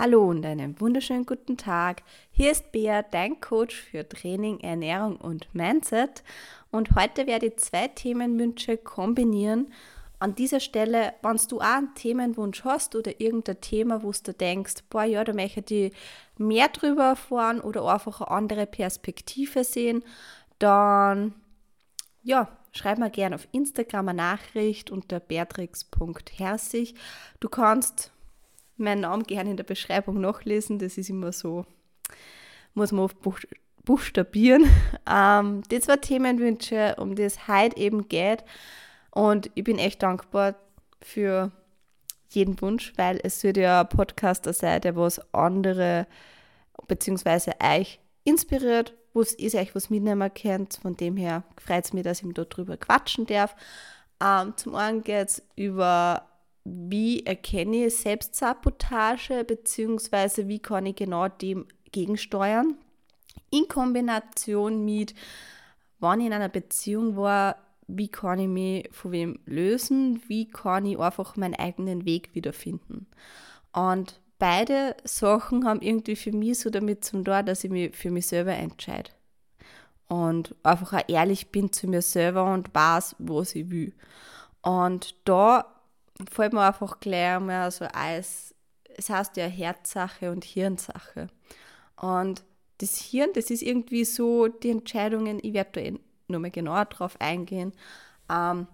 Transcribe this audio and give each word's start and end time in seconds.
Hallo 0.00 0.30
und 0.30 0.46
einen 0.46 0.80
wunderschönen 0.80 1.26
guten 1.26 1.56
Tag. 1.56 2.04
Hier 2.30 2.52
ist 2.52 2.70
Bea, 2.70 3.02
dein 3.02 3.40
Coach 3.40 3.74
für 3.74 4.08
Training, 4.08 4.60
Ernährung 4.60 5.16
und 5.16 5.52
Mindset. 5.56 6.22
Und 6.70 6.94
heute 6.94 7.26
werde 7.26 7.46
ich 7.46 7.56
zwei 7.56 7.88
Themenwünsche 7.88 8.76
kombinieren. 8.76 9.72
An 10.20 10.36
dieser 10.36 10.60
Stelle, 10.60 11.14
wenn 11.22 11.36
du 11.48 11.58
auch 11.58 11.64
einen 11.64 11.96
Themenwunsch 11.96 12.62
hast 12.62 12.94
oder 12.94 13.20
irgendein 13.20 13.60
Thema, 13.60 14.04
wo 14.04 14.12
du 14.12 14.32
denkst, 14.32 14.84
boah, 14.88 15.02
ja, 15.02 15.24
da 15.24 15.32
möchte 15.32 15.74
ich 15.74 15.92
mehr 16.36 16.68
drüber 16.68 17.06
erfahren 17.06 17.60
oder 17.60 17.82
einfach 17.82 18.20
eine 18.20 18.30
andere 18.30 18.66
Perspektive 18.66 19.64
sehen, 19.64 20.04
dann 20.60 21.34
ja, 22.22 22.56
schreib 22.70 22.98
mir 22.98 23.10
gerne 23.10 23.34
auf 23.34 23.48
Instagram 23.50 24.10
eine 24.10 24.18
Nachricht 24.18 24.92
unter 24.92 25.18
beatrix.herzig. 25.18 26.94
Du 27.40 27.48
kannst 27.48 28.12
meinen 28.78 29.02
Namen 29.02 29.24
gerne 29.24 29.50
in 29.50 29.56
der 29.56 29.64
Beschreibung 29.64 30.20
nachlesen. 30.20 30.78
Das 30.78 30.98
ist 30.98 31.10
immer 31.10 31.32
so, 31.32 31.66
muss 32.74 32.92
man 32.92 33.04
oft 33.04 33.16
buchstabieren. 33.84 34.68
Ähm, 35.10 35.62
das 35.70 35.88
war 35.88 36.02
Themenwünsche, 36.02 36.96
um 36.98 37.16
das 37.16 37.48
heute 37.48 37.78
eben 37.78 38.08
geht. 38.08 38.44
Und 39.10 39.50
ich 39.54 39.64
bin 39.64 39.78
echt 39.78 40.02
dankbar 40.02 40.54
für 41.00 41.50
jeden 42.28 42.60
Wunsch, 42.60 42.92
weil 42.96 43.18
es 43.22 43.42
wird 43.42 43.56
ja 43.56 43.80
ein 43.80 43.88
Podcaster 43.88 44.52
sein, 44.52 44.82
der 44.82 44.96
was 44.96 45.18
andere 45.32 46.06
bzw. 46.88 47.52
euch 47.62 48.00
inspiriert, 48.24 48.94
wo 49.14 49.22
ihr 49.22 49.54
euch 49.54 49.74
was 49.74 49.88
mitnehmen 49.88 50.30
könnt. 50.34 50.74
Von 50.74 50.94
dem 50.94 51.16
her 51.16 51.42
freut 51.56 51.86
es 51.86 51.92
mich, 51.94 52.04
dass 52.04 52.22
ich 52.22 52.34
darüber 52.34 52.76
quatschen 52.76 53.24
darf. 53.24 53.56
Ähm, 54.22 54.52
zum 54.56 54.74
einen 54.74 55.02
geht 55.02 55.28
es 55.28 55.42
über 55.56 56.28
wie 56.64 57.24
erkenne 57.24 57.86
ich 57.86 57.96
Selbstsabotage 57.96 59.44
beziehungsweise 59.44 60.48
wie 60.48 60.58
kann 60.58 60.86
ich 60.86 60.96
genau 60.96 61.28
dem 61.28 61.66
gegensteuern. 61.92 62.76
In 63.50 63.66
Kombination 63.68 64.84
mit, 64.84 65.14
wann 65.98 66.20
ich 66.20 66.26
in 66.26 66.32
einer 66.32 66.48
Beziehung 66.48 67.16
war, 67.16 67.56
wie 67.86 68.08
kann 68.08 68.38
ich 68.38 68.48
mich 68.48 68.88
von 68.92 69.12
wem 69.12 69.40
lösen, 69.46 70.22
wie 70.28 70.46
kann 70.46 70.84
ich 70.84 70.98
einfach 70.98 71.36
meinen 71.36 71.54
eigenen 71.54 72.04
Weg 72.04 72.34
wiederfinden. 72.34 73.06
Und 73.72 74.20
beide 74.38 74.96
Sachen 75.04 75.64
haben 75.64 75.80
irgendwie 75.80 76.16
für 76.16 76.32
mich 76.32 76.60
so 76.60 76.70
damit 76.70 77.04
zu 77.04 77.22
tun, 77.22 77.46
dass 77.46 77.64
ich 77.64 77.70
mich 77.70 77.96
für 77.96 78.10
mich 78.10 78.26
selber 78.26 78.52
entscheide. 78.52 79.10
Und 80.06 80.54
einfach 80.62 80.92
auch 80.92 81.08
ehrlich 81.08 81.48
bin 81.48 81.72
zu 81.72 81.86
mir 81.86 82.02
selber 82.02 82.52
und 82.52 82.74
weiß, 82.74 83.16
was 83.18 83.54
ich 83.54 83.70
will. 83.70 83.92
Und 84.62 85.14
da 85.24 85.77
fällt 86.30 86.52
mir 86.52 86.66
einfach 86.66 87.00
gleich 87.00 87.40
mal 87.40 87.70
so 87.70 87.84
als, 87.86 88.54
es 88.96 89.10
heißt 89.10 89.36
ja 89.36 89.46
Herzsache 89.46 90.30
und 90.30 90.44
Hirnsache. 90.44 91.28
Und 91.96 92.44
das 92.78 92.96
Hirn, 92.96 93.30
das 93.34 93.50
ist 93.50 93.62
irgendwie 93.62 94.04
so 94.04 94.48
die 94.48 94.70
Entscheidungen, 94.70 95.38
ich 95.42 95.52
werde 95.52 95.70
da 95.72 95.80
eh 95.80 95.98
nochmal 96.28 96.50
genauer 96.50 96.84
drauf 96.86 97.16
eingehen. 97.20 97.72
Ähm, 98.30 98.66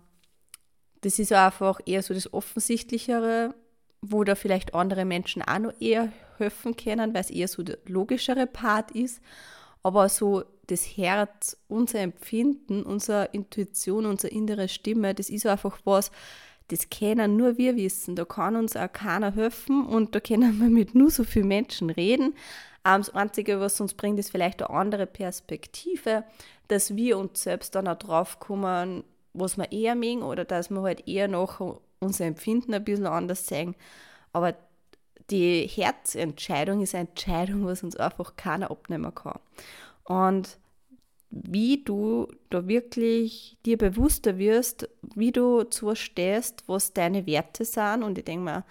das 1.00 1.18
ist 1.18 1.32
einfach 1.32 1.80
eher 1.86 2.02
so 2.02 2.14
das 2.14 2.32
Offensichtlichere, 2.32 3.54
wo 4.00 4.24
da 4.24 4.34
vielleicht 4.34 4.74
andere 4.74 5.04
Menschen 5.04 5.42
auch 5.42 5.58
noch 5.58 5.80
eher 5.80 6.12
helfen 6.38 6.76
können, 6.76 7.14
weil 7.14 7.20
es 7.20 7.30
eher 7.30 7.48
so 7.48 7.62
der 7.62 7.78
logischere 7.86 8.46
Part 8.46 8.90
ist. 8.90 9.20
Aber 9.82 10.08
so 10.08 10.44
das 10.66 10.96
Herz, 10.96 11.58
unser 11.68 12.00
Empfinden, 12.00 12.82
unsere 12.82 13.26
Intuition, 13.32 14.06
unsere 14.06 14.32
innere 14.32 14.68
Stimme, 14.68 15.14
das 15.14 15.28
ist 15.28 15.46
einfach 15.46 15.78
was, 15.84 16.10
das 16.68 16.88
können 16.88 17.36
nur 17.36 17.58
wir 17.58 17.76
wissen. 17.76 18.16
Da 18.16 18.24
kann 18.24 18.56
uns 18.56 18.76
auch 18.76 18.92
keiner 18.92 19.34
helfen 19.34 19.86
und 19.86 20.14
da 20.14 20.20
können 20.20 20.58
wir 20.60 20.68
mit 20.68 20.94
nur 20.94 21.10
so 21.10 21.24
vielen 21.24 21.48
Menschen 21.48 21.90
reden. 21.90 22.34
Das 22.82 23.10
Einzige, 23.10 23.60
was 23.60 23.80
uns 23.80 23.94
bringt, 23.94 24.18
ist 24.18 24.30
vielleicht 24.30 24.62
eine 24.62 24.70
andere 24.70 25.06
Perspektive, 25.06 26.24
dass 26.68 26.96
wir 26.96 27.18
uns 27.18 27.42
selbst 27.42 27.74
dann 27.74 27.88
auch 27.88 27.98
drauf 27.98 28.40
kommen, 28.40 29.04
was 29.32 29.56
wir 29.56 29.72
eher 29.72 29.94
mögen 29.94 30.22
oder 30.22 30.44
dass 30.44 30.70
wir 30.70 30.82
halt 30.82 31.08
eher 31.08 31.28
noch 31.28 31.80
unser 31.98 32.26
Empfinden 32.26 32.74
ein 32.74 32.84
bisschen 32.84 33.06
anders 33.06 33.46
sehen. 33.46 33.74
Aber 34.32 34.54
die 35.30 35.66
Herzentscheidung 35.66 36.82
ist 36.82 36.94
eine 36.94 37.08
Entscheidung, 37.08 37.64
was 37.64 37.82
uns 37.82 37.96
einfach 37.96 38.36
keiner 38.36 38.70
abnehmen 38.70 39.14
kann. 39.14 39.38
Und 40.04 40.58
wie 41.42 41.82
du 41.82 42.28
da 42.50 42.68
wirklich 42.68 43.56
dir 43.66 43.76
bewusster 43.76 44.38
wirst, 44.38 44.88
wie 45.16 45.32
du 45.32 45.64
zu 45.64 45.86
was 45.86 45.98
stehst, 45.98 46.62
was 46.68 46.92
deine 46.92 47.26
Werte 47.26 47.64
sind. 47.64 48.04
Und 48.04 48.18
ich 48.18 48.24
denke 48.24 48.44
mal, 48.44 48.64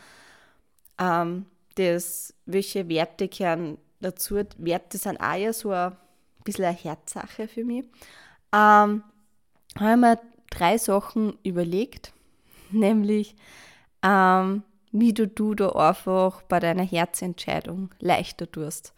ähm, 0.98 1.46
das, 1.76 2.34
welche 2.46 2.88
Werte 2.88 3.28
kehren 3.28 3.78
dazu? 4.00 4.36
Werte 4.58 4.98
sind 4.98 5.20
auch 5.20 5.36
ja 5.36 5.52
so 5.52 5.72
ein 5.72 5.96
bisschen 6.44 6.66
eine 6.66 6.78
Herzsache 6.78 7.48
für 7.48 7.66
mich. 7.66 7.86
Ähm, 8.54 9.04
habe 9.78 9.92
ich 9.92 9.98
mir 9.98 10.20
drei 10.50 10.78
Sachen 10.78 11.38
überlegt, 11.44 12.14
nämlich 12.72 13.36
ähm, 14.04 14.64
wie 14.94 15.14
du, 15.14 15.28
du 15.28 15.54
da 15.54 15.70
einfach 15.70 16.44
bei 16.44 16.60
deiner 16.60 16.84
Herzentscheidung 16.84 17.90
leichter 18.00 18.50
tust. 18.50 18.94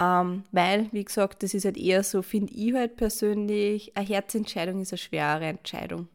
Ähm, 0.00 0.44
weil, 0.52 0.90
wie 0.92 1.04
gesagt, 1.04 1.42
das 1.42 1.54
ist 1.54 1.64
halt 1.64 1.76
eher 1.76 2.02
so, 2.02 2.22
finde 2.22 2.52
ich 2.54 2.72
halt 2.74 2.96
persönlich, 2.96 3.96
eine 3.96 4.06
Herzentscheidung 4.06 4.80
ist 4.80 4.92
eine 4.92 4.98
schwere 4.98 5.44
Entscheidung, 5.44 6.08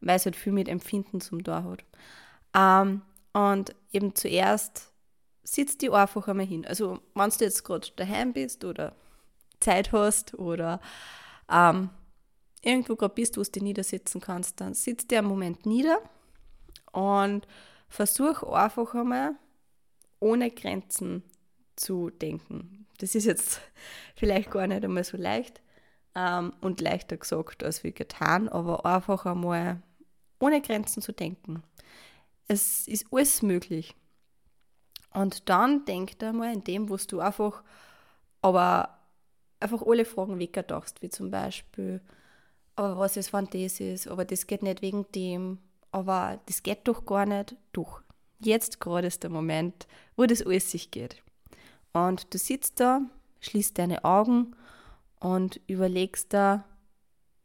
weil 0.00 0.16
es 0.16 0.24
halt 0.24 0.36
viel 0.36 0.52
mit 0.52 0.68
Empfinden 0.68 1.20
zum 1.20 1.44
Tor 1.44 1.64
hat. 1.64 1.84
Ähm, 2.54 3.02
und 3.32 3.74
eben 3.92 4.14
zuerst 4.14 4.90
sitzt 5.42 5.82
die 5.82 5.90
einfach 5.90 6.28
einmal 6.28 6.46
hin. 6.46 6.66
Also, 6.66 7.00
wenn 7.14 7.30
du 7.30 7.44
jetzt 7.44 7.64
gerade 7.64 7.88
daheim 7.96 8.32
bist 8.32 8.64
oder 8.64 8.94
Zeit 9.60 9.92
hast 9.92 10.34
oder 10.34 10.80
ähm, 11.50 11.90
irgendwo 12.62 12.96
gerade 12.96 13.14
bist, 13.14 13.36
wo 13.36 13.42
du 13.42 13.50
dich 13.50 13.62
niedersitzen 13.62 14.20
kannst, 14.20 14.60
dann 14.60 14.72
sitzt 14.72 15.10
dir 15.10 15.18
einen 15.18 15.28
Moment 15.28 15.66
nieder 15.66 15.98
und 16.92 17.46
versuch 17.88 18.42
einfach 18.44 18.94
einmal 18.94 19.32
ohne 20.20 20.50
Grenzen 20.50 21.22
zu 21.76 22.08
denken 22.08 22.83
das 22.98 23.14
ist 23.14 23.24
jetzt 23.24 23.60
vielleicht 24.16 24.50
gar 24.50 24.66
nicht 24.66 24.84
einmal 24.84 25.04
so 25.04 25.16
leicht 25.16 25.60
ähm, 26.14 26.52
und 26.60 26.80
leichter 26.80 27.16
gesagt 27.16 27.64
als 27.64 27.84
wie 27.84 27.92
getan, 27.92 28.48
aber 28.48 28.86
einfach 28.86 29.26
einmal 29.26 29.82
ohne 30.38 30.60
Grenzen 30.60 31.02
zu 31.02 31.12
denken. 31.12 31.62
Es 32.48 32.86
ist 32.86 33.06
alles 33.10 33.42
möglich. 33.42 33.94
Und 35.12 35.48
dann 35.48 35.84
denk 35.84 36.18
da 36.18 36.32
mal 36.32 36.52
in 36.52 36.64
dem, 36.64 36.90
was 36.90 37.06
du 37.06 37.20
einfach, 37.20 37.62
aber 38.42 38.98
einfach 39.60 39.82
alle 39.86 40.04
Fragen 40.04 40.38
weggedacht, 40.38 41.00
wie 41.02 41.08
zum 41.08 41.30
Beispiel, 41.30 42.00
aber 42.76 42.98
was 42.98 43.16
ist, 43.16 43.32
wenn 43.32 43.46
das 43.46 43.80
ist, 43.80 44.08
aber 44.08 44.24
das 44.24 44.46
geht 44.46 44.62
nicht 44.62 44.82
wegen 44.82 45.06
dem, 45.12 45.58
aber 45.92 46.40
das 46.46 46.62
geht 46.62 46.88
doch 46.88 47.06
gar 47.06 47.24
nicht. 47.24 47.56
Doch, 47.72 48.02
jetzt 48.40 48.80
gerade 48.80 49.06
ist 49.06 49.22
der 49.22 49.30
Moment, 49.30 49.86
wo 50.16 50.26
das 50.26 50.44
alles 50.44 50.70
sich 50.70 50.90
geht. 50.90 51.23
Und 51.94 52.34
du 52.34 52.38
sitzt 52.38 52.80
da, 52.80 53.00
schließt 53.40 53.78
deine 53.78 54.04
Augen 54.04 54.54
und 55.20 55.60
überlegst 55.66 56.34
da, 56.34 56.64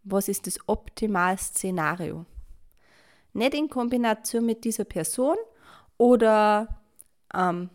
was 0.04 0.28
ist 0.28 0.48
das 0.48 0.60
Optimalszenario. 0.68 2.26
Nicht 3.34 3.54
in 3.54 3.70
Kombination 3.70 4.46
mit 4.46 4.66
dieser 4.66 4.86
Person 4.86 5.38
oder 5.98 6.82
ähm, 7.34 7.70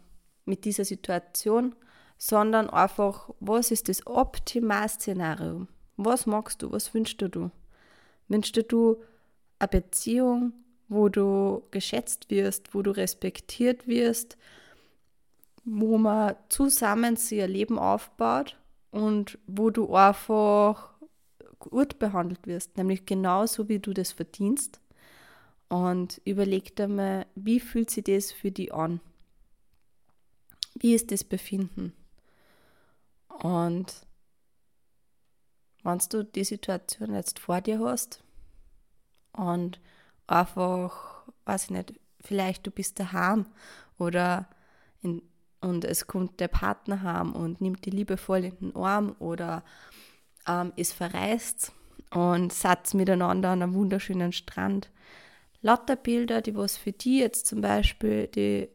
mit 0.45 0.65
dieser 0.65 0.85
Situation, 0.85 1.77
sondern 2.19 2.69
einfach, 2.69 3.31
was 3.39 3.71
ist 3.71 3.89
das 3.89 4.07
Optimalszenario? 4.07 5.69
Was 5.97 6.27
magst 6.27 6.63
du? 6.63 6.73
Was 6.73 6.93
wünschst 6.93 7.23
du? 7.23 7.51
Wünschst 8.29 8.73
du 8.73 9.03
eine 9.61 9.69
Beziehung, 9.69 10.53
wo 10.89 11.09
du 11.09 11.63
geschätzt 11.71 12.31
wirst, 12.31 12.75
wo 12.75 12.83
du 12.83 12.91
respektiert 12.91 13.87
wirst, 13.87 14.37
wo 15.65 15.99
man 15.99 16.37
zusammen 16.49 17.19
ihr 17.31 17.49
Leben 17.49 17.79
aufbaut 17.79 18.57
und 18.91 19.39
wo 19.47 19.71
du 19.71 19.95
einfach 19.95 20.95
gut 21.59 21.99
behandelt 21.99 22.47
wirst, 22.47 22.77
nämlich 22.77 23.07
genauso 23.07 23.69
wie 23.69 23.79
du 23.79 23.93
das 23.93 24.13
verdienst. 24.13 24.81
Und 25.69 26.21
überleg 26.25 26.77
dir 26.77 26.89
mal, 26.89 27.27
wie 27.35 27.59
fühlt 27.59 27.91
sich 27.91 28.05
das 28.05 28.33
für 28.33 28.51
dich 28.51 28.73
an? 28.73 29.01
Wie 30.75 30.95
ist 30.95 31.11
das 31.11 31.25
Befinden? 31.25 31.93
Und 33.29 34.07
wenn 35.83 35.99
du 36.11 36.25
die 36.25 36.45
Situation 36.45 37.15
jetzt 37.15 37.39
vor 37.39 37.61
dir 37.61 37.81
hast 37.81 38.23
und 39.33 39.81
einfach, 40.27 41.25
weiß 41.45 41.65
ich 41.65 41.71
nicht, 41.71 41.95
vielleicht 42.21 42.67
du 42.67 42.71
bist 42.71 42.99
daheim 42.99 43.47
oder 43.99 44.49
in, 45.03 45.23
und 45.65 45.85
es 45.85 46.07
kommt 46.07 46.41
der 46.41 46.49
Partner 46.49 47.03
heim 47.03 47.33
und 47.33 47.61
nimmt 47.61 47.85
die 47.87 47.91
liebevoll 47.91 48.45
in 48.45 48.57
den 48.59 48.77
Arm 48.77 49.17
oder 49.19 49.65
ähm, 50.47 50.73
ist 50.77 50.93
verreist 50.93 51.73
und 52.11 52.53
satz 52.53 52.95
miteinander 52.95 53.51
an 53.51 53.63
einem 53.63 53.75
wunderschönen 53.75 54.33
Strand. 54.33 54.91
Lauter 55.63 55.97
Bilder, 55.97 56.43
die 56.43 56.55
was 56.55 56.77
für 56.77 56.93
die 56.93 57.19
jetzt 57.19 57.47
zum 57.47 57.63
Beispiel, 57.63 58.29
die 58.29 58.69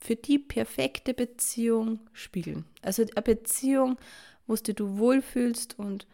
für 0.00 0.16
die 0.16 0.38
perfekte 0.38 1.12
Beziehung 1.12 2.00
spiegeln. 2.12 2.64
Also 2.80 3.02
eine 3.02 3.22
Beziehung, 3.22 3.98
wo 4.46 4.54
du 4.54 4.72
dich 4.72 4.86
wohlfühlst 4.86 5.78
und 5.78 6.06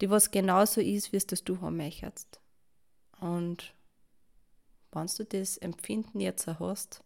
die 0.00 0.10
was 0.10 0.32
genauso 0.32 0.80
ist, 0.80 1.12
wie 1.12 1.18
es 1.18 1.28
das 1.28 1.44
du 1.44 1.60
haben 1.60 1.76
möchtest. 1.76 2.40
Und 3.20 3.74
wenn 4.90 5.06
du 5.06 5.24
das 5.24 5.56
Empfinden 5.58 6.18
jetzt 6.18 6.48
hast, 6.48 7.04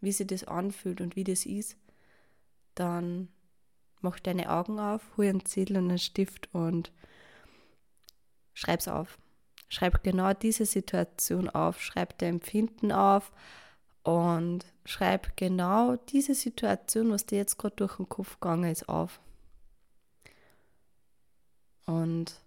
wie 0.00 0.12
sich 0.12 0.26
das 0.26 0.44
anfühlt 0.44 1.02
und 1.02 1.14
wie 1.14 1.24
das 1.24 1.44
ist, 1.44 1.76
dann 2.78 3.28
mach 4.00 4.20
deine 4.20 4.50
Augen 4.50 4.78
auf, 4.78 5.02
hol 5.16 5.26
einen 5.26 5.44
Zettel 5.44 5.76
und 5.76 5.88
einen 5.88 5.98
Stift 5.98 6.48
und 6.54 6.92
schreib's 8.54 8.88
auf. 8.88 9.18
Schreib 9.68 10.02
genau 10.02 10.32
diese 10.32 10.64
Situation 10.64 11.50
auf, 11.50 11.80
schreib 11.80 12.16
dein 12.18 12.36
Empfinden 12.36 12.90
auf 12.92 13.32
und 14.02 14.64
schreib 14.84 15.36
genau 15.36 15.96
diese 15.96 16.34
Situation, 16.34 17.10
was 17.10 17.26
dir 17.26 17.38
jetzt 17.38 17.58
gerade 17.58 17.76
durch 17.76 17.96
den 17.96 18.08
Kopf 18.08 18.40
gegangen 18.40 18.70
ist, 18.70 18.88
auf. 18.88 19.20
Und 21.84 22.40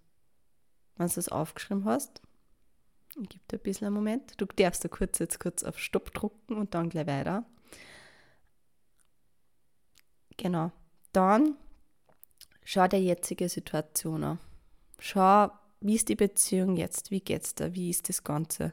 wenn 0.96 1.08
du 1.08 1.14
das 1.14 1.28
aufgeschrieben 1.28 1.84
hast, 1.84 2.20
gib 3.16 3.46
dir 3.48 3.58
ein 3.58 3.62
bisschen 3.62 3.86
einen 3.86 3.96
Moment. 3.96 4.40
Du 4.40 4.46
darfst 4.46 4.84
da 4.84 4.88
kurz 4.88 5.18
jetzt 5.18 5.38
kurz 5.38 5.62
auf 5.62 5.78
Stopp 5.78 6.12
drucken 6.12 6.56
und 6.56 6.74
dann 6.74 6.88
gleich 6.88 7.06
weiter. 7.06 7.44
Genau. 10.36 10.72
Dann 11.12 11.56
schau 12.64 12.86
dir 12.88 13.00
jetzige 13.00 13.48
Situation 13.48 14.24
an. 14.24 14.38
Schau, 14.98 15.50
wie 15.80 15.96
ist 15.96 16.08
die 16.08 16.16
Beziehung 16.16 16.76
jetzt? 16.76 17.10
Wie 17.10 17.20
geht's 17.20 17.54
da? 17.54 17.74
Wie 17.74 17.90
ist 17.90 18.08
das 18.08 18.24
Ganze? 18.24 18.72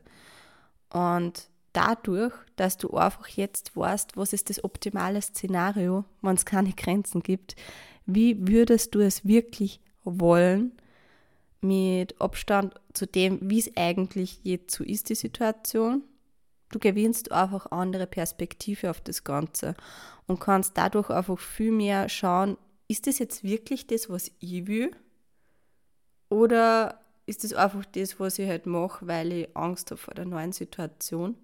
Und 0.92 1.50
dadurch, 1.74 2.34
dass 2.56 2.78
du 2.78 2.96
einfach 2.96 3.28
jetzt 3.30 3.76
weißt, 3.76 4.16
was 4.16 4.34
ist 4.34 4.50
das 4.50 4.64
optimale 4.64 5.22
Szenario, 5.22 6.06
wenn 6.22 6.36
es 6.36 6.46
keine 6.46 6.74
Grenzen 6.74 7.22
gibt, 7.22 7.56
wie 8.06 8.48
würdest 8.48 8.96
du 8.96 9.00
es 9.00 9.26
wirklich 9.26 9.80
wollen, 10.04 10.72
mit 11.62 12.20
Abstand 12.22 12.74
zu 12.94 13.06
dem, 13.06 13.38
wie 13.50 13.60
es 13.60 13.76
eigentlich 13.76 14.40
jetzt 14.44 14.76
so 14.76 14.84
ist, 14.84 15.10
die 15.10 15.16
Situation. 15.16 16.04
Du 16.72 16.80
gewinnst 16.80 17.32
einfach 17.32 17.72
andere 17.72 18.08
Perspektive 18.08 18.90
auf 18.90 19.02
das 19.02 19.24
Ganze 19.24 19.76
und 20.28 20.40
kannst 20.40 20.78
dadurch 20.78 21.10
einfach 21.10 21.40
viel 21.40 21.72
mehr 21.72 22.10
schauen, 22.10 22.58
ist 22.88 23.08
das 23.08 23.20
jetzt 23.20 23.44
wirklich 23.44 23.88
das, 23.88 24.10
was 24.10 24.32
ich 24.40 24.68
will? 24.68 24.92
Oder 26.30 27.02
ist 27.26 27.44
das 27.44 27.54
einfach 27.54 27.86
das, 27.86 28.20
was 28.20 28.40
ich 28.40 28.48
halt 28.48 28.66
mache, 28.66 29.08
weil 29.08 29.32
ich 29.32 29.58
Angst 29.58 29.92
habe 29.92 30.00
vor 30.00 30.14
der 30.14 30.26
neuen 30.26 30.52
Situation? 30.52 31.36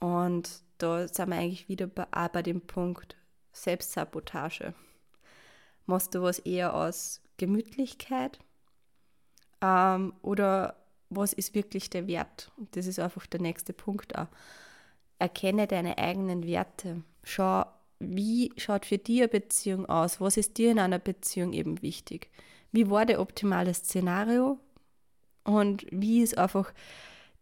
Und 0.00 0.62
da 0.78 1.08
sind 1.08 1.30
wir 1.30 1.36
eigentlich 1.36 1.68
wieder 1.68 1.86
bei, 1.86 2.06
auch 2.12 2.28
bei 2.28 2.42
dem 2.42 2.60
Punkt 2.60 3.16
Selbstsabotage. 3.52 4.74
Machst 5.86 6.14
du 6.14 6.22
was 6.22 6.38
eher 6.38 6.74
aus 6.74 7.20
Gemütlichkeit? 7.36 8.38
Ähm, 9.60 10.12
oder 10.22 10.76
was 11.10 11.32
ist 11.32 11.54
wirklich 11.54 11.90
der 11.90 12.06
Wert? 12.06 12.50
Und 12.56 12.74
das 12.76 12.86
ist 12.86 12.98
einfach 12.98 13.26
der 13.26 13.40
nächste 13.40 13.72
Punkt 13.72 14.16
auch. 14.18 14.28
Erkenne 15.18 15.66
deine 15.66 15.98
eigenen 15.98 16.46
Werte. 16.46 17.02
Schau, 17.24 17.64
wie 17.98 18.52
schaut 18.56 18.86
für 18.86 18.98
dich 18.98 19.20
eine 19.20 19.28
Beziehung 19.28 19.86
aus? 19.86 20.20
Was 20.20 20.36
ist 20.36 20.58
dir 20.58 20.70
in 20.70 20.78
einer 20.78 20.98
Beziehung 20.98 21.52
eben 21.52 21.82
wichtig? 21.82 22.30
Wie 22.70 22.90
war 22.90 23.06
der 23.06 23.20
optimale 23.20 23.74
Szenario? 23.74 24.58
Und 25.44 25.86
wie 25.90 26.22
ist 26.22 26.38
einfach 26.38 26.72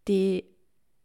die 0.07 0.45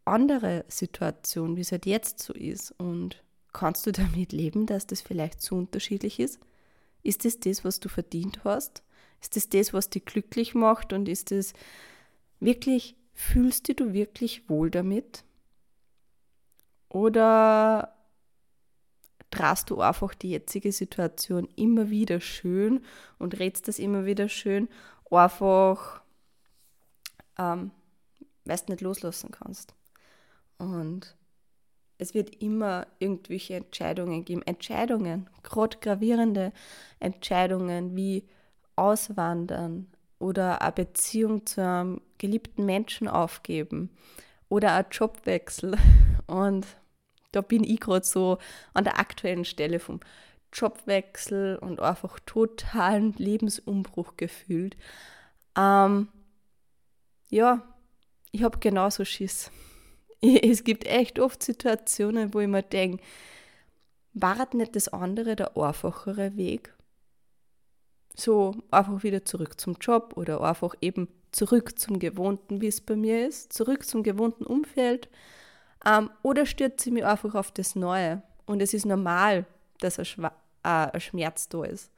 andere 0.05 0.65
Situation, 0.69 1.57
wie 1.57 1.61
es 1.61 1.73
halt 1.73 1.87
jetzt 1.87 2.21
so 2.21 2.33
ist. 2.33 2.73
Und 2.79 3.23
kannst 3.53 3.87
du 3.87 3.93
damit 3.93 4.33
leben, 4.33 4.67
dass 4.67 4.87
das 4.87 5.01
vielleicht 5.01 5.41
zu 5.41 5.57
unterschiedlich 5.57 6.21
ist? 6.21 6.41
Ist 7.03 7.25
das, 7.25 7.41
das, 7.41 7.65
was 7.65 7.81
du 7.81 7.89
verdient 7.89 8.45
hast? 8.45 8.83
Ist 9.21 9.37
das, 9.37 9.49
das, 9.49 9.73
was 9.73 9.91
dich 9.91 10.05
glücklich 10.05 10.55
macht? 10.55 10.93
Und 10.93 11.09
ist 11.09 11.33
es 11.33 11.53
wirklich, 12.45 12.97
fühlst 13.15 13.69
du 13.69 13.75
dich 13.75 13.93
wirklich 13.93 14.49
wohl 14.49 14.71
damit? 14.71 15.25
Oder 16.89 17.95
drast 19.31 19.71
du 19.71 19.81
einfach 19.81 20.15
die 20.15 20.31
jetzige 20.31 20.73
Situation 20.73 21.49
immer 21.57 21.91
wieder 21.91 22.21
schön 22.21 22.85
und 23.19 23.39
redst 23.39 23.67
das 23.69 23.79
immer 23.79 24.05
wieder 24.05 24.29
schön, 24.29 24.69
einfach 25.11 26.03
ähm, 27.39 27.71
weil 28.45 28.57
du 28.57 28.73
nicht 28.73 28.83
loslassen 28.83 29.31
kannst. 29.31 29.75
Und 30.59 31.17
es 31.99 32.15
wird 32.15 32.43
immer 32.43 32.87
irgendwelche 32.99 33.55
Entscheidungen 33.55 34.25
geben. 34.25 34.43
Entscheidungen, 34.43 35.31
gerade 35.43 35.79
gravierende 35.79 36.53
Entscheidungen 36.99 37.97
wie 37.97 38.25
Auswandern 38.77 39.87
oder 40.23 40.63
eine 40.63 40.73
Beziehung 40.73 41.45
zu 41.47 41.63
einem 41.63 42.01
geliebten 42.19 42.65
Menschen 42.65 43.09
aufgeben 43.09 43.91
oder 44.49 44.75
ein 44.75 44.87
Jobwechsel. 44.91 45.77
Und 46.29 46.67
da 47.33 47.41
bin 47.41 47.65
ich 47.65 47.81
gerade 47.81 48.07
so 48.07 48.39
an 48.73 48.85
der 48.85 49.01
aktuellen 49.01 49.45
Stelle 49.45 49.81
vom 49.81 50.01
Jobwechsel 50.53 51.57
und 51.57 51.81
einfach 51.81 52.21
totalen 52.27 53.15
Lebensumbruch 53.15 54.19
gefühlt. 54.19 54.77
Ähm, 55.57 56.09
ja, 57.31 57.63
ich 58.33 58.43
habe 58.43 58.59
genauso 58.59 59.05
Schiss. 59.05 59.51
Es 60.21 60.63
gibt 60.63 60.87
echt 60.87 61.19
oft 61.19 61.43
Situationen, 61.43 62.33
wo 62.33 62.39
ich 62.39 62.47
mir 62.47 62.63
denke, 62.63 63.03
war 64.13 64.47
nicht 64.55 64.77
das 64.77 64.89
andere 64.89 65.35
der 65.35 65.57
einfachere 65.57 66.37
Weg? 66.37 66.73
So 68.15 68.55
einfach 68.71 69.03
wieder 69.03 69.25
zurück 69.25 69.61
zum 69.61 69.77
Job 69.81 70.15
oder 70.17 70.41
einfach 70.43 70.75
eben 70.81 71.09
zurück 71.33 71.79
zum 71.79 71.99
Gewohnten, 71.99 72.61
wie 72.61 72.67
es 72.67 72.81
bei 72.81 72.95
mir 72.95 73.27
ist, 73.27 73.53
zurück 73.53 73.87
zum 73.87 74.03
gewohnten 74.03 74.45
Umfeld. 74.45 75.09
Ähm, 75.85 76.11
oder 76.23 76.47
stürzt 76.47 76.81
sie 76.81 76.91
mich 76.91 77.05
einfach 77.05 77.35
auf 77.35 77.51
das 77.51 77.75
Neue? 77.75 78.23
Und 78.47 78.61
es 78.61 78.75
ist 78.75 78.87
normal, 78.87 79.47
dass 79.81 79.99
ein, 79.99 80.05
Schwa 80.05 80.33
äh, 80.63 80.69
ein 80.93 81.01
Schmerz 81.01 81.49
da 81.49 81.65
ist. 81.65 81.91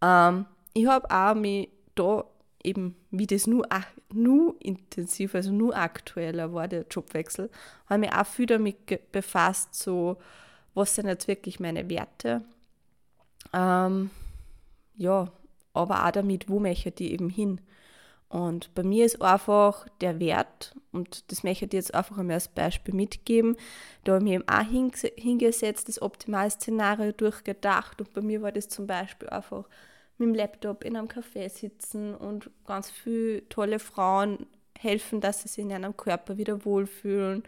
Ähm, 0.00 0.46
ich 0.72 0.86
habe 0.86 1.10
auch 1.10 1.34
mich 1.34 1.68
da 1.94 2.24
eben, 2.62 2.96
wie 3.10 3.26
das 3.26 3.46
nur, 3.46 3.66
nur 4.12 4.56
intensiv, 4.60 5.34
also 5.34 5.52
nur 5.52 5.76
aktueller 5.76 6.52
war 6.54 6.66
der 6.66 6.86
Jobwechsel, 6.90 7.50
habe 7.88 8.00
mich 8.00 8.12
auch 8.12 8.26
viel 8.26 8.46
damit 8.46 9.12
befasst, 9.12 9.74
so, 9.74 10.16
was 10.74 10.94
sind 10.94 11.06
jetzt 11.06 11.28
wirklich 11.28 11.60
meine 11.60 11.88
Werte. 11.88 12.42
Ähm, 13.52 14.10
ja, 14.96 15.30
aber 15.72 16.06
auch 16.06 16.10
damit, 16.10 16.48
wo 16.48 16.60
möchte 16.60 17.04
ich 17.04 17.12
eben 17.12 17.28
hin. 17.28 17.60
Und 18.28 18.74
bei 18.74 18.82
mir 18.82 19.04
ist 19.04 19.22
einfach 19.22 19.86
der 20.00 20.18
Wert, 20.18 20.74
und 20.92 21.30
das 21.30 21.44
möchte 21.44 21.66
ich 21.66 21.72
jetzt 21.72 21.94
einfach 21.94 22.18
einmal 22.18 22.34
als 22.34 22.48
Beispiel 22.48 22.94
mitgeben, 22.94 23.56
da 24.02 24.14
habe 24.14 24.24
ich 24.24 24.30
mir 24.30 24.34
eben 24.34 24.48
auch 24.48 25.16
hingesetzt, 25.16 25.88
das 25.88 26.02
optimale 26.02 26.50
Szenario 26.50 27.12
durchgedacht 27.12 28.00
und 28.00 28.12
bei 28.12 28.22
mir 28.22 28.42
war 28.42 28.50
das 28.50 28.68
zum 28.68 28.86
Beispiel 28.86 29.28
einfach 29.28 29.68
mit 30.18 30.28
dem 30.28 30.34
Laptop 30.34 30.84
in 30.84 30.96
einem 30.96 31.08
Café 31.08 31.48
sitzen 31.48 32.14
und 32.14 32.50
ganz 32.66 32.90
viele 32.90 33.48
tolle 33.48 33.78
Frauen 33.78 34.46
helfen, 34.78 35.20
dass 35.20 35.42
sie 35.42 35.48
sich 35.48 35.62
in 35.64 35.70
ihrem 35.70 35.96
Körper 35.96 36.36
wieder 36.36 36.64
wohlfühlen. 36.64 37.44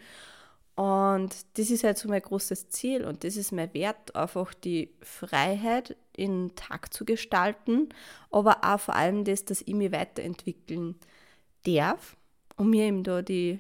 Und 0.77 1.35
das 1.55 1.71
ist 1.71 1.85
halt 1.85 1.97
so 1.97 2.07
mein 2.09 2.21
großes 2.21 2.69
Ziel 2.69 3.05
und 3.05 3.25
das 3.25 3.37
ist 3.37 3.51
mein 3.51 3.73
Wert, 3.73 4.15
einfach 4.15 4.53
die 4.53 4.91
Freiheit 5.01 5.97
in 6.15 6.55
Tag 6.55 6.93
zu 6.93 7.07
gestalten, 7.07 7.89
aber 8.31 8.59
auch 8.63 8.79
vor 8.79 8.95
allem 8.95 9.25
das, 9.25 9.47
dass 9.47 9.63
ich 9.63 9.75
mich 9.75 9.91
weiterentwickeln 9.91 10.97
darf 11.67 12.19
und 12.57 12.69
mir 12.69 12.85
eben 12.85 13.05
da 13.05 13.23
die, 13.23 13.59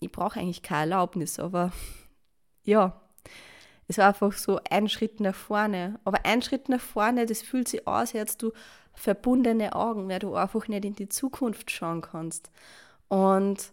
ich 0.00 0.10
brauche 0.10 0.40
eigentlich 0.40 0.62
keine 0.62 0.90
Erlaubnis, 0.90 1.38
aber 1.38 1.70
ja, 2.64 2.98
es 3.88 3.98
war 3.98 4.08
einfach 4.08 4.32
so 4.32 4.60
ein 4.70 4.88
Schritt 4.88 5.18
nach 5.20 5.34
vorne. 5.34 5.98
Aber 6.04 6.24
ein 6.24 6.42
Schritt 6.42 6.68
nach 6.68 6.80
vorne, 6.80 7.24
das 7.24 7.40
fühlt 7.40 7.68
sich 7.68 7.86
aus, 7.88 8.14
als 8.14 8.36
du 8.36 8.52
verbundene 8.92 9.74
Augen, 9.74 10.08
weil 10.08 10.18
du 10.18 10.34
einfach 10.34 10.68
nicht 10.68 10.84
in 10.84 10.94
die 10.94 11.08
Zukunft 11.08 11.70
schauen 11.70 12.02
kannst. 12.02 12.50
Und 13.08 13.72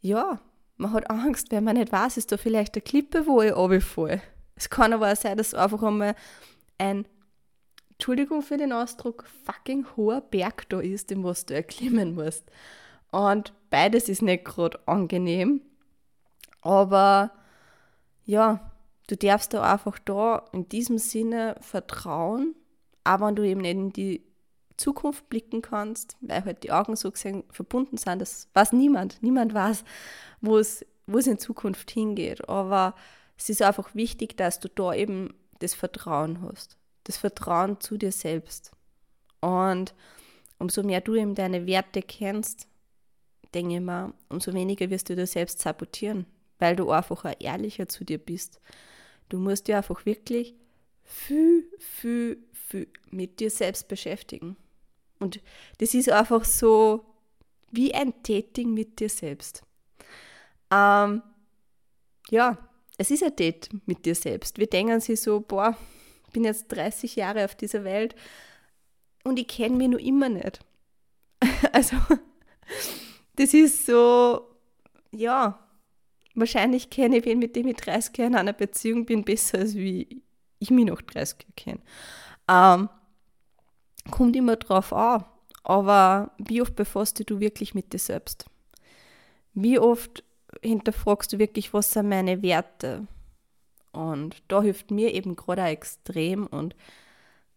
ja, 0.00 0.40
man 0.76 0.92
hat 0.92 1.10
Angst, 1.10 1.50
wenn 1.50 1.64
man 1.64 1.76
nicht 1.76 1.92
weiß, 1.92 2.16
ist 2.16 2.32
da 2.32 2.36
vielleicht 2.36 2.74
eine 2.74 2.82
Klippe, 2.82 3.26
wo 3.26 3.42
ich 3.42 3.54
runterfalle. 3.54 4.20
Es 4.54 4.70
kann 4.70 4.92
aber 4.92 5.12
auch 5.12 5.16
sein, 5.16 5.36
dass 5.36 5.54
einfach 5.54 5.82
einmal 5.82 6.14
ein, 6.78 7.06
Entschuldigung 7.92 8.42
für 8.42 8.58
den 8.58 8.72
Ausdruck, 8.72 9.24
fucking 9.44 9.86
hoher 9.96 10.20
Berg 10.20 10.68
da 10.68 10.80
ist, 10.80 11.10
den 11.10 11.24
was 11.24 11.46
du 11.46 11.54
erklimmen 11.54 12.14
musst. 12.14 12.44
Und 13.10 13.54
beides 13.70 14.08
ist 14.08 14.22
nicht 14.22 14.44
gerade 14.44 14.78
angenehm. 14.86 15.62
Aber 16.60 17.30
ja, 18.24 18.72
du 19.08 19.16
darfst 19.16 19.54
da 19.54 19.72
einfach 19.72 19.98
da 20.00 20.44
in 20.52 20.68
diesem 20.68 20.98
Sinne 20.98 21.56
vertrauen, 21.60 22.54
aber 23.04 23.28
wenn 23.28 23.36
du 23.36 23.42
eben 23.44 23.60
nicht 23.60 23.76
in 23.76 23.92
die 23.92 24.25
Zukunft 24.76 25.28
blicken 25.28 25.62
kannst, 25.62 26.16
weil 26.20 26.44
halt 26.44 26.62
die 26.62 26.72
Augen 26.72 26.96
so 26.96 27.10
gesehen 27.10 27.44
verbunden 27.50 27.96
sind, 27.96 28.20
das 28.20 28.48
weiß 28.54 28.72
niemand. 28.72 29.22
Niemand 29.22 29.54
weiß, 29.54 29.84
wo 30.40 30.58
es, 30.58 30.84
wo 31.06 31.18
es 31.18 31.26
in 31.26 31.38
Zukunft 31.38 31.90
hingeht. 31.90 32.48
Aber 32.48 32.94
es 33.38 33.48
ist 33.48 33.62
einfach 33.62 33.94
wichtig, 33.94 34.36
dass 34.36 34.60
du 34.60 34.68
da 34.68 34.94
eben 34.94 35.34
das 35.60 35.74
Vertrauen 35.74 36.42
hast. 36.42 36.76
Das 37.04 37.16
Vertrauen 37.16 37.80
zu 37.80 37.96
dir 37.96 38.12
selbst. 38.12 38.72
Und 39.40 39.94
umso 40.58 40.82
mehr 40.82 41.00
du 41.00 41.14
eben 41.14 41.34
deine 41.34 41.66
Werte 41.66 42.02
kennst, 42.02 42.68
denke 43.54 43.76
ich 43.76 43.80
mal, 43.80 44.12
umso 44.28 44.52
weniger 44.52 44.90
wirst 44.90 45.08
du 45.08 45.16
dir 45.16 45.26
selbst 45.26 45.60
sabotieren, 45.60 46.26
weil 46.58 46.76
du 46.76 46.90
einfach 46.90 47.24
auch 47.24 47.34
ehrlicher 47.38 47.88
zu 47.88 48.04
dir 48.04 48.18
bist. 48.18 48.60
Du 49.28 49.38
musst 49.38 49.68
dich 49.68 49.74
einfach 49.74 50.04
wirklich 50.04 50.54
viel, 51.04 51.68
viel, 51.78 52.38
viel 52.52 52.88
mit 53.10 53.40
dir 53.40 53.50
selbst 53.50 53.88
beschäftigen. 53.88 54.56
Und 55.18 55.40
das 55.78 55.94
ist 55.94 56.10
einfach 56.10 56.44
so 56.44 57.04
wie 57.70 57.94
ein 57.94 58.14
Dating 58.22 58.74
mit 58.74 59.00
dir 59.00 59.08
selbst. 59.08 59.62
Ähm, 60.70 61.22
ja, 62.30 62.58
es 62.98 63.10
ist 63.10 63.22
ein 63.22 63.36
Date 63.36 63.68
mit 63.86 64.04
dir 64.04 64.14
selbst. 64.14 64.58
Wir 64.58 64.66
denken 64.66 65.00
sich 65.00 65.20
so, 65.20 65.40
boah, 65.40 65.76
ich 66.26 66.32
bin 66.32 66.44
jetzt 66.44 66.68
30 66.68 67.16
Jahre 67.16 67.44
auf 67.44 67.54
dieser 67.54 67.84
Welt 67.84 68.14
und 69.24 69.38
ich 69.38 69.48
kenne 69.48 69.76
mich 69.76 69.88
noch 69.88 69.98
immer 69.98 70.28
nicht. 70.28 70.60
also, 71.72 71.96
das 73.36 73.54
ist 73.54 73.86
so, 73.86 74.46
ja, 75.12 75.58
wahrscheinlich 76.34 76.90
kenne 76.90 77.18
ich 77.18 77.24
wen, 77.24 77.38
mit 77.38 77.56
dem 77.56 77.68
ich 77.68 77.76
30 77.76 78.16
Jahre 78.18 78.30
in 78.30 78.36
einer 78.36 78.52
Beziehung 78.52 79.04
bin, 79.04 79.24
besser 79.24 79.58
als 79.58 79.74
wie 79.74 80.22
ich 80.58 80.70
mich 80.70 80.86
noch 80.86 81.02
30 81.02 81.38
Jahre 81.40 81.52
kenne. 81.56 81.80
Ähm, 82.48 82.88
kommt 84.10 84.36
immer 84.36 84.56
drauf 84.56 84.92
an. 84.92 85.24
Aber 85.62 86.30
wie 86.38 86.62
oft 86.62 86.76
befasst 86.76 87.28
du 87.28 87.40
wirklich 87.40 87.74
mit 87.74 87.92
dir 87.92 87.98
selbst? 87.98 88.46
Wie 89.52 89.78
oft 89.78 90.22
hinterfragst 90.62 91.32
du 91.32 91.38
wirklich, 91.38 91.74
was 91.74 91.92
sind 91.92 92.08
meine 92.08 92.42
Werte? 92.42 93.06
Und 93.92 94.42
da 94.48 94.62
hilft 94.62 94.90
mir 94.90 95.14
eben 95.14 95.34
gerade 95.34 95.62
auch 95.62 95.68
extrem 95.68 96.46
und 96.46 96.76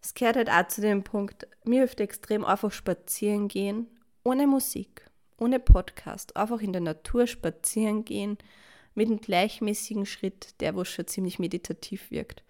es 0.02 0.14
gehört 0.14 0.38
halt 0.38 0.50
auch 0.50 0.68
zu 0.68 0.82
dem 0.82 1.04
Punkt, 1.04 1.48
mir 1.66 1.80
hilft 1.80 2.00
extrem 2.00 2.46
einfach 2.46 2.72
spazieren 2.72 3.50
gehen, 3.50 3.88
ohne 4.24 4.48
Musik, 4.48 5.10
ohne 5.38 5.60
Podcast, 5.60 6.38
einfach 6.38 6.62
in 6.62 6.72
der 6.72 6.82
Natur 6.82 7.28
spazieren 7.28 8.06
gehen, 8.06 8.38
mit 8.96 9.08
einem 9.08 9.20
gleichmäßigen 9.20 10.06
Schritt, 10.06 10.60
der 10.62 10.76
wo 10.76 10.84
schon 10.84 11.08
ziemlich 11.08 11.40
meditativ 11.40 12.12
wirkt. 12.12 12.44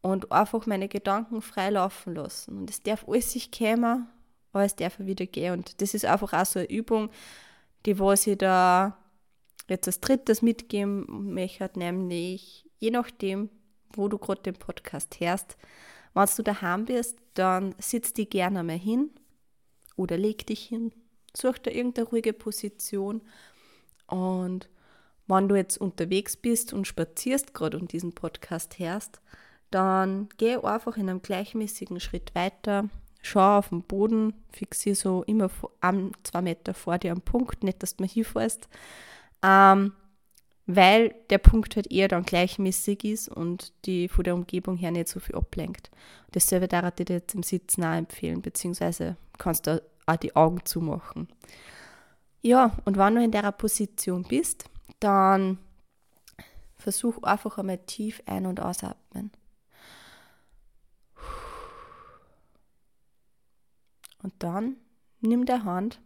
Und 0.00 0.30
einfach 0.30 0.66
meine 0.66 0.88
Gedanken 0.88 1.42
frei 1.42 1.70
laufen 1.70 2.14
lassen. 2.14 2.56
Und 2.56 2.70
es 2.70 2.82
darf 2.82 3.06
alles 3.08 3.32
sich 3.32 3.50
kämen, 3.50 4.06
aber 4.52 4.64
es 4.64 4.76
darf 4.76 4.98
wieder 5.00 5.26
gehen. 5.26 5.54
Und 5.54 5.80
das 5.80 5.94
ist 5.94 6.04
einfach 6.04 6.32
auch 6.32 6.46
so 6.46 6.60
eine 6.60 6.70
Übung, 6.70 7.10
die 7.84 7.98
was 7.98 8.26
ich 8.26 8.38
da 8.38 8.96
jetzt 9.68 9.86
als 9.86 10.00
drittes 10.00 10.42
mitgeben 10.42 11.32
möchte, 11.34 11.70
nämlich 11.74 12.64
je 12.78 12.90
nachdem, 12.90 13.50
wo 13.92 14.08
du 14.08 14.18
gerade 14.18 14.42
den 14.42 14.54
Podcast 14.54 15.20
hörst, 15.20 15.56
wenn 16.14 16.28
du 16.36 16.42
daheim 16.42 16.84
bist, 16.84 17.18
dann 17.34 17.74
sitz 17.78 18.12
dich 18.12 18.30
gerne 18.30 18.62
mal 18.62 18.78
hin 18.78 19.10
oder 19.96 20.16
leg 20.16 20.46
dich 20.46 20.66
hin, 20.66 20.92
such 21.36 21.58
dir 21.58 21.74
irgendeine 21.74 22.08
ruhige 22.08 22.32
Position 22.32 23.22
und 24.06 24.68
wenn 25.26 25.48
du 25.48 25.56
jetzt 25.56 25.78
unterwegs 25.78 26.36
bist 26.36 26.72
und 26.72 26.86
spazierst 26.86 27.52
gerade 27.52 27.78
und 27.78 27.92
diesen 27.92 28.14
Podcast 28.14 28.78
hörst, 28.78 29.20
dann 29.70 30.28
geh 30.38 30.56
einfach 30.56 30.96
in 30.96 31.08
einem 31.08 31.22
gleichmäßigen 31.22 32.00
Schritt 32.00 32.34
weiter, 32.34 32.88
schau 33.22 33.58
auf 33.58 33.68
den 33.68 33.82
Boden, 33.82 34.34
fixier 34.50 34.94
so 34.94 35.22
immer 35.24 35.50
ein, 35.80 36.12
zwei 36.22 36.42
Meter 36.42 36.74
vor 36.74 36.98
dir 36.98 37.12
am 37.12 37.20
Punkt, 37.20 37.64
nicht, 37.64 37.82
dass 37.82 37.96
du 37.96 38.02
mal 38.02 38.08
hinfährst, 38.08 38.68
ähm, 39.42 39.92
weil 40.66 41.14
der 41.30 41.38
Punkt 41.38 41.76
halt 41.76 41.90
eher 41.90 42.08
dann 42.08 42.24
gleichmäßig 42.24 43.04
ist 43.04 43.28
und 43.28 43.72
die 43.86 44.08
von 44.08 44.24
der 44.24 44.34
Umgebung 44.34 44.76
her 44.76 44.90
nicht 44.90 45.08
so 45.08 45.20
viel 45.20 45.34
ablenkt. 45.36 45.90
Dasselbe 46.32 46.68
darf 46.68 46.86
ich 46.98 47.06
dir 47.06 47.16
jetzt 47.16 47.34
im 47.34 47.42
Sitzen 47.42 47.84
auch 47.84 47.94
empfehlen, 47.94 48.42
beziehungsweise 48.42 49.16
kannst 49.38 49.66
du 49.66 49.82
auch 50.06 50.16
die 50.16 50.36
Augen 50.36 50.64
zumachen. 50.64 51.28
Ja, 52.42 52.76
und 52.84 52.96
wenn 52.96 53.14
du 53.14 53.24
in 53.24 53.30
der 53.30 53.50
Position 53.52 54.22
bist, 54.22 54.64
dann 55.00 55.58
versuch 56.76 57.22
einfach 57.22 57.58
einmal 57.58 57.78
tief 57.78 58.22
ein- 58.26 58.46
und 58.46 58.60
ausatmen. 58.60 59.30
Und 64.22 64.34
dann 64.38 64.76
nimm 65.20 65.46
der 65.46 65.64
Hand, 65.64 66.00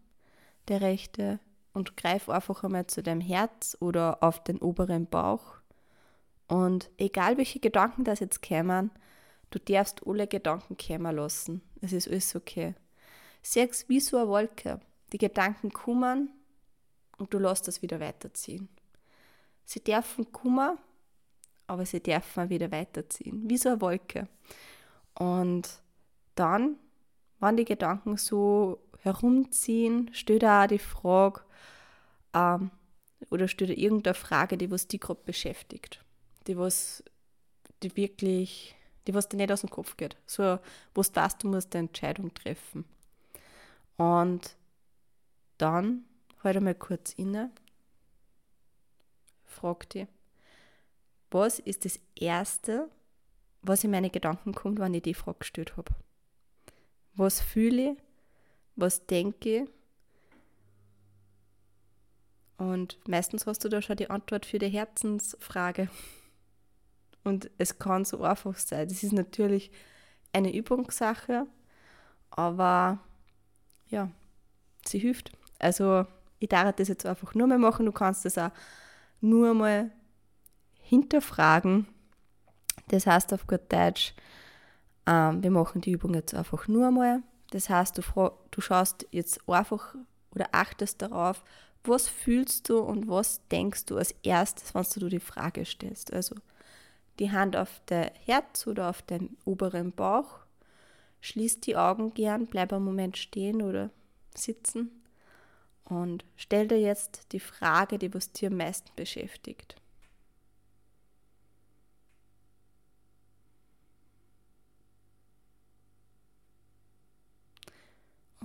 der 0.69 0.81
rechte, 0.81 1.41
und 1.73 1.97
greif 1.97 2.29
einfach 2.29 2.65
einmal 2.65 2.87
zu 2.87 3.03
deinem 3.03 3.21
Herz 3.21 3.77
oder 3.81 4.23
auf 4.23 4.43
den 4.45 4.59
oberen 4.59 5.07
Bauch. 5.07 5.57
Und 6.49 6.91
egal 6.99 7.39
welche 7.39 7.61
Gedanken 7.61 8.05
das 8.05 8.21
jetzt 8.21 8.43
kämen, 8.43 8.91
du 9.51 9.59
darfst 9.59 10.07
alle 10.07 10.27
Gedanken 10.27 10.77
kämen 10.77 11.17
lassen. 11.17 11.63
Es 11.81 11.93
ist 11.93 12.09
alles 12.09 12.37
okay. 12.37 12.75
Siehst 13.43 13.89
wie 13.89 14.01
so 14.01 14.19
eine 14.19 14.29
Wolke. 14.29 14.81
Die 15.13 15.19
Gedanken 15.19 15.73
kommen 15.73 16.31
und 17.19 17.33
du 17.33 17.39
lässt 17.39 17.69
das 17.69 17.83
wieder 17.83 18.01
weiterziehen. 18.01 18.69
Sie 19.65 19.83
dürfen 19.83 20.31
kommen, 20.33 20.79
aber 21.67 21.87
sie 21.87 22.03
dürfen 22.03 22.51
wieder 22.51 22.71
weiterziehen. 22.71 23.49
Wie 23.49 23.57
so 23.57 23.71
eine 23.71 23.81
Wolke. 23.81 24.29
Und 25.15 25.83
dann 26.35 26.79
wenn 27.43 27.57
die 27.57 27.65
Gedanken 27.65 28.17
so 28.17 28.79
herumziehen, 29.01 30.15
steht 30.15 30.45
auch 30.45 30.67
die 30.69 30.79
Frage, 30.79 31.43
ähm, 32.33 32.71
oder 33.31 33.49
steht 33.49 33.71
irgendeine 33.71 34.15
Frage, 34.15 34.57
die 34.57 34.71
was 34.71 34.87
die 34.87 35.01
gerade 35.01 35.21
beschäftigt, 35.25 36.05
die 36.47 36.57
was 36.57 37.03
die 37.83 37.97
wirklich, 37.97 38.77
die 39.07 39.15
was 39.15 39.29
dir 39.29 39.37
nicht 39.37 39.51
aus 39.51 39.63
dem 39.63 39.71
Kopf 39.71 39.97
geht. 39.97 40.17
So, 40.27 40.59
wo 40.95 41.03
du 41.03 41.17
weißt, 41.17 41.43
du 41.43 41.49
musst 41.49 41.75
eine 41.75 41.89
Entscheidung 41.89 42.33
treffen. 42.33 42.85
Und 43.97 44.57
dann 45.59 46.05
halt 46.45 46.57
einmal 46.57 46.77
kurz 46.77 47.13
inne, 47.13 47.51
frag 49.45 49.91
dich, 49.91 50.07
was 51.31 51.59
ist 51.59 51.85
das 51.85 51.99
Erste, 52.15 52.89
was 53.63 53.83
in 53.83 53.91
meine 53.91 54.11
Gedanken 54.11 54.55
kommt, 54.55 54.79
wenn 54.79 54.95
ich 54.95 55.03
die 55.03 55.15
Frage 55.15 55.41
gestellt 55.41 55.77
habe? 55.77 55.93
Was 57.15 57.41
fühle 57.41 57.93
ich? 57.93 57.99
Was 58.77 59.07
denke 59.07 59.63
ich? 59.63 59.69
Und 62.57 62.99
meistens 63.09 63.47
hast 63.47 63.65
du 63.65 63.69
da 63.69 63.83
schon 63.83 63.97
die 63.97 64.09
Antwort 64.09 64.47
für 64.47 64.59
die 64.59 64.69
Herzensfrage. 64.69 65.89
Und 67.25 67.51
es 67.59 67.79
kann 67.79 68.05
so 68.05 68.23
einfach 68.23 68.57
sein. 68.57 68.89
Das 68.89 69.03
ist 69.03 69.13
natürlich 69.13 69.71
eine 70.33 70.55
Übungssache, 70.55 71.47
aber 72.31 72.99
ja, 73.89 74.11
sie 74.87 74.99
hilft. 74.99 75.33
Also 75.59 76.07
ich 76.39 76.49
darf 76.49 76.75
das 76.75 76.89
jetzt 76.89 77.07
einfach 77.07 77.35
nur 77.35 77.47
mal 77.47 77.59
machen. 77.59 77.87
Du 77.87 77.93
kannst 77.93 78.25
das 78.25 78.39
auch 78.39 78.51
nur 79.21 79.55
mal 79.55 79.91
hinterfragen. 80.81 81.87
Das 82.89 83.07
heißt 83.07 83.33
auf 83.33 83.47
gut 83.47 83.73
Deutsch, 83.73 84.15
ähm, 85.07 85.43
wir 85.43 85.51
machen 85.51 85.81
die 85.81 85.93
Übung 85.93 86.15
jetzt 86.15 86.35
einfach 86.35 86.69
nur 86.69 86.89
einmal. 86.89 87.23
Das 87.51 87.69
heißt, 87.69 87.99
du, 87.99 88.31
du 88.51 88.61
schaust 88.61 89.07
jetzt 89.11 89.49
einfach 89.49 89.95
oder 90.35 90.49
achtest 90.53 91.03
darauf, 91.03 91.45
was 91.85 92.09
fühlst 92.09 92.69
du 92.69 92.79
und 92.79 93.09
was 93.09 93.47
denkst 93.49 93.87
du 93.87 93.97
als 93.97 94.15
erstes, 94.23 94.75
wenn 94.75 94.85
du 95.01 95.09
die 95.09 95.21
Frage 95.21 95.65
stellst. 95.65 96.13
Also 96.13 96.37
die 97.19 97.31
Hand 97.31 97.57
auf 97.57 97.81
der 97.89 98.13
Herz 98.25 98.67
oder 98.67 98.89
auf 98.89 99.03
den 99.03 99.37
oberen 99.45 99.93
Bauch. 99.93 100.39
Schließ 101.21 101.61
die 101.61 101.77
Augen 101.77 102.15
gern, 102.15 102.47
bleib 102.47 102.73
einen 102.73 102.85
Moment 102.85 103.17
stehen 103.17 103.63
oder 103.63 103.91
sitzen 104.35 105.03
und 105.85 106.25
stell 106.37 106.69
dir 106.69 106.81
jetzt 106.81 107.33
die 107.33 107.41
Frage, 107.41 107.99
die 107.99 108.13
was 108.15 108.33
dir 108.33 108.49
am 108.51 108.57
meisten 108.57 108.91
beschäftigt. 108.97 109.77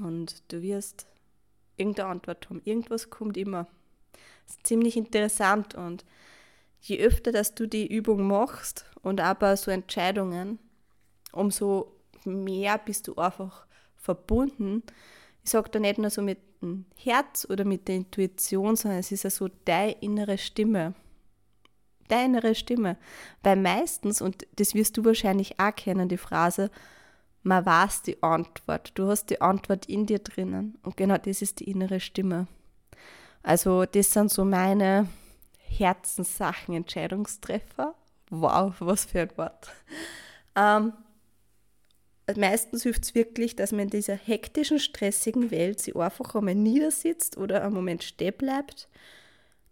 Und 0.03 0.43
du 0.51 0.61
wirst 0.61 1.07
irgendeine 1.77 2.09
Antwort 2.09 2.49
haben. 2.49 2.61
Irgendwas 2.63 3.09
kommt 3.09 3.37
immer. 3.37 3.67
Das 4.45 4.55
ist 4.55 4.67
ziemlich 4.67 4.97
interessant 4.97 5.75
und 5.75 6.05
je 6.81 6.99
öfter, 6.99 7.31
dass 7.31 7.55
du 7.55 7.67
die 7.67 7.87
Übung 7.87 8.27
machst 8.27 8.85
und 9.01 9.21
aber 9.21 9.57
so 9.57 9.71
Entscheidungen, 9.71 10.59
umso 11.31 11.93
mehr 12.25 12.77
bist 12.77 13.07
du 13.07 13.15
einfach 13.15 13.65
verbunden. 13.95 14.83
Ich 15.43 15.51
sage 15.51 15.69
da 15.69 15.79
nicht 15.79 15.97
nur 15.97 16.09
so 16.09 16.21
mit 16.21 16.39
dem 16.61 16.85
Herz 16.95 17.45
oder 17.49 17.65
mit 17.65 17.87
der 17.87 17.95
Intuition, 17.95 18.75
sondern 18.75 18.99
es 18.99 19.11
ist 19.11 19.23
ja 19.23 19.29
so 19.29 19.49
deine 19.65 19.93
innere 20.01 20.37
Stimme. 20.37 20.93
Deine 22.07 22.37
innere 22.37 22.55
Stimme. 22.55 22.97
Weil 23.43 23.57
meistens, 23.57 24.21
und 24.21 24.47
das 24.55 24.73
wirst 24.73 24.97
du 24.97 25.05
wahrscheinlich 25.05 25.59
auch 25.59 25.75
kennen, 25.75 26.09
die 26.09 26.17
Phrase, 26.17 26.71
man 27.47 27.65
weiß 27.65 28.03
die 28.03 28.21
Antwort. 28.21 28.91
Du 28.95 29.07
hast 29.07 29.29
die 29.29 29.41
Antwort 29.41 29.87
in 29.87 30.05
dir 30.05 30.19
drinnen. 30.19 30.77
Und 30.83 30.97
genau 30.97 31.17
das 31.17 31.41
ist 31.41 31.61
die 31.61 31.69
innere 31.69 31.99
Stimme. 31.99 32.47
Also 33.41 33.85
das 33.85 34.11
sind 34.11 34.31
so 34.31 34.43
meine 34.43 35.07
Herzenssachen, 35.59 36.75
Entscheidungstreffer. 36.75 37.95
Wow, 38.29 38.75
was 38.79 39.05
für 39.05 39.21
ein 39.21 39.37
Wort. 39.37 39.71
Ähm, 40.55 40.91
meistens 42.35 42.83
hilft 42.83 43.05
es 43.05 43.15
wirklich, 43.15 43.55
dass 43.55 43.71
man 43.71 43.81
in 43.81 43.89
dieser 43.89 44.15
hektischen, 44.15 44.79
stressigen 44.79 45.49
Welt 45.49 45.79
sich 45.79 45.95
einfach 45.95 46.35
einmal 46.35 46.55
niedersitzt 46.55 47.37
oder 47.37 47.63
einen 47.63 47.73
Moment 47.73 48.03
stehen 48.03 48.33
bleibt. 48.37 48.89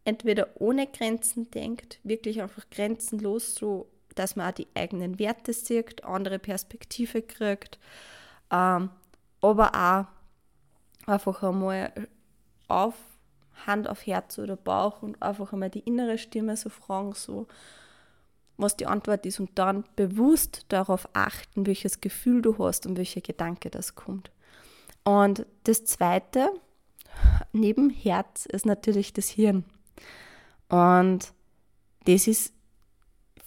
Entweder 0.05 0.49
ohne 0.61 0.87
Grenzen 0.87 1.51
denkt, 1.51 1.99
wirklich 2.03 2.41
einfach 2.41 2.69
grenzenlos, 2.69 3.55
so 3.55 3.89
dass 4.15 4.35
man 4.35 4.49
auch 4.49 4.55
die 4.55 4.67
eigenen 4.75 5.19
Werte 5.19 5.53
sieht, 5.53 6.03
andere 6.03 6.39
Perspektive 6.39 7.21
kriegt, 7.21 7.79
ähm, 8.51 8.89
aber 9.41 9.75
auch 9.75 10.05
einfach 11.09 11.43
einmal 11.43 11.91
auf 12.67 12.95
Hand 13.65 13.87
auf 13.87 14.05
Herz 14.05 14.37
oder 14.37 14.55
Bauch 14.55 15.01
und 15.01 15.21
einfach 15.21 15.53
einmal 15.53 15.69
die 15.69 15.79
innere 15.79 16.17
Stimme 16.17 16.57
so 16.57 16.69
fragen, 16.69 17.13
so 17.13 17.47
was 18.57 18.77
die 18.77 18.87
Antwort 18.87 19.25
ist 19.25 19.39
und 19.39 19.51
dann 19.55 19.83
bewusst 19.95 20.65
darauf 20.69 21.09
achten, 21.13 21.65
welches 21.65 22.01
Gefühl 22.01 22.41
du 22.41 22.57
hast 22.57 22.85
und 22.85 22.97
welcher 22.97 23.21
Gedanke 23.21 23.69
das 23.69 23.95
kommt. 23.95 24.31
Und 25.03 25.45
das 25.63 25.85
Zweite, 25.85 26.49
neben 27.51 27.89
Herz, 27.89 28.45
ist 28.45 28.65
natürlich 28.65 29.13
das 29.13 29.27
Hirn. 29.27 29.65
Und 30.69 31.33
das 32.05 32.27
ist, 32.27 32.53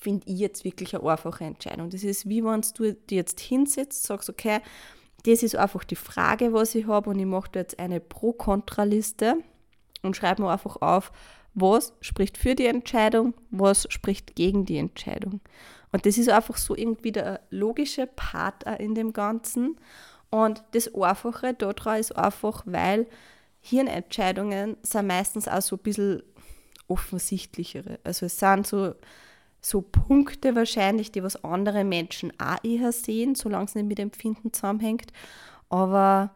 finde 0.00 0.26
ich 0.26 0.38
jetzt 0.38 0.64
wirklich 0.64 0.95
eine 0.95 1.09
einfache 1.09 1.45
Entscheidung. 1.45 1.90
Das 1.90 2.05
ist 2.05 2.28
wie 2.28 2.45
wenn 2.45 2.62
du 2.76 2.93
dir 2.95 3.17
jetzt 3.17 3.40
hinsetzt, 3.40 4.05
sagst, 4.05 4.31
okay, 4.31 4.61
das 5.25 5.43
ist 5.43 5.57
einfach 5.57 5.85
die 5.85 5.97
Frage, 5.97 6.52
was 6.52 6.75
ich 6.75 6.87
habe 6.87 7.11
und 7.11 7.19
ich 7.19 7.26
mache 7.26 7.50
da 7.52 7.61
jetzt 7.61 7.78
eine 7.78 8.00
Pro-Kontra-Liste 8.00 9.37
und 10.02 10.17
schreibe 10.17 10.43
mir 10.43 10.50
einfach 10.50 10.76
auf, 10.76 11.11
was 11.55 11.93
spricht 12.00 12.38
für 12.38 12.55
die 12.55 12.67
Entscheidung, 12.67 13.35
was 13.50 13.87
spricht 13.90 14.37
gegen 14.37 14.64
die 14.64 14.78
Entscheidung. 14.78 15.40
Und 15.90 16.07
das 16.07 16.19
ist 16.19 16.28
einfach 16.28 16.57
so 16.57 16.76
irgendwie 16.76 17.12
der 17.12 17.40
logische 17.50 18.07
Part 18.07 18.64
in 18.78 18.95
dem 18.95 19.12
Ganzen. 19.12 19.76
Und 20.31 20.62
das 20.73 20.95
Einfache 20.95 21.55
daran 21.55 21.99
ist 21.99 22.14
einfach, 22.14 22.62
weil 22.67 23.07
Hirnentscheidungen 23.61 24.76
sind 24.83 25.07
meistens 25.09 25.49
auch 25.49 25.62
so 25.62 25.76
ein 25.76 25.83
bisschen 25.83 26.23
offensichtlichere. 26.87 27.99
Also 28.05 28.26
es 28.26 28.38
sind 28.38 28.67
so, 28.67 28.95
so 29.60 29.80
Punkte 29.82 30.54
wahrscheinlich, 30.54 31.12
die 31.12 31.22
was 31.22 31.44
andere 31.44 31.84
Menschen 31.84 32.32
auch 32.38 32.62
eher 32.62 32.92
sehen, 32.92 33.34
solange 33.34 33.64
es 33.64 33.74
nicht 33.74 33.88
mit 33.88 33.98
Empfinden 33.98 34.52
zusammenhängt. 34.52 35.12
Aber 35.68 36.30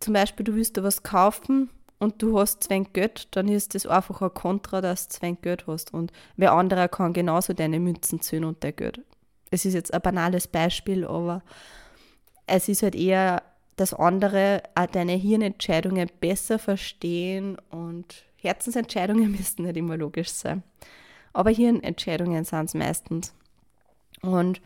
zum 0.00 0.14
Beispiel, 0.14 0.44
du 0.44 0.54
willst 0.54 0.76
da 0.76 0.82
was 0.82 1.02
kaufen 1.02 1.70
und 1.98 2.20
du 2.22 2.38
hast 2.38 2.64
zwei 2.64 2.80
Geld, 2.80 3.28
dann 3.32 3.48
ist 3.48 3.74
das 3.74 3.86
einfach 3.86 4.20
ein 4.20 4.34
Kontra, 4.34 4.80
dass 4.80 5.08
du 5.08 5.14
zwei 5.14 5.32
Geld 5.32 5.66
hast. 5.66 5.94
Und 5.94 6.12
wer 6.36 6.52
anderer 6.52 6.88
kann 6.88 7.12
genauso 7.12 7.52
deine 7.52 7.80
Münzen 7.80 8.20
zählen 8.20 8.44
und 8.44 8.62
dein 8.62 8.76
Geld. 8.76 9.00
Es 9.50 9.64
ist 9.64 9.74
jetzt 9.74 9.94
ein 9.94 10.02
banales 10.02 10.46
Beispiel, 10.46 11.06
aber 11.06 11.42
es 12.46 12.68
ist 12.68 12.82
halt 12.82 12.94
eher, 12.94 13.42
dass 13.76 13.94
andere 13.94 14.62
auch 14.74 14.86
deine 14.86 15.12
Hirnentscheidungen 15.12 16.10
besser 16.20 16.58
verstehen 16.58 17.56
und 17.70 18.24
Herzensentscheidungen 18.36 19.30
müssten 19.36 19.62
nicht 19.62 19.76
immer 19.76 19.96
logisch 19.96 20.30
sein. 20.30 20.62
Aber 21.34 21.50
Hirnentscheidungen 21.50 22.44
sind 22.44 22.64
es 22.64 22.74
meistens. 22.74 23.34
Und 24.22 24.62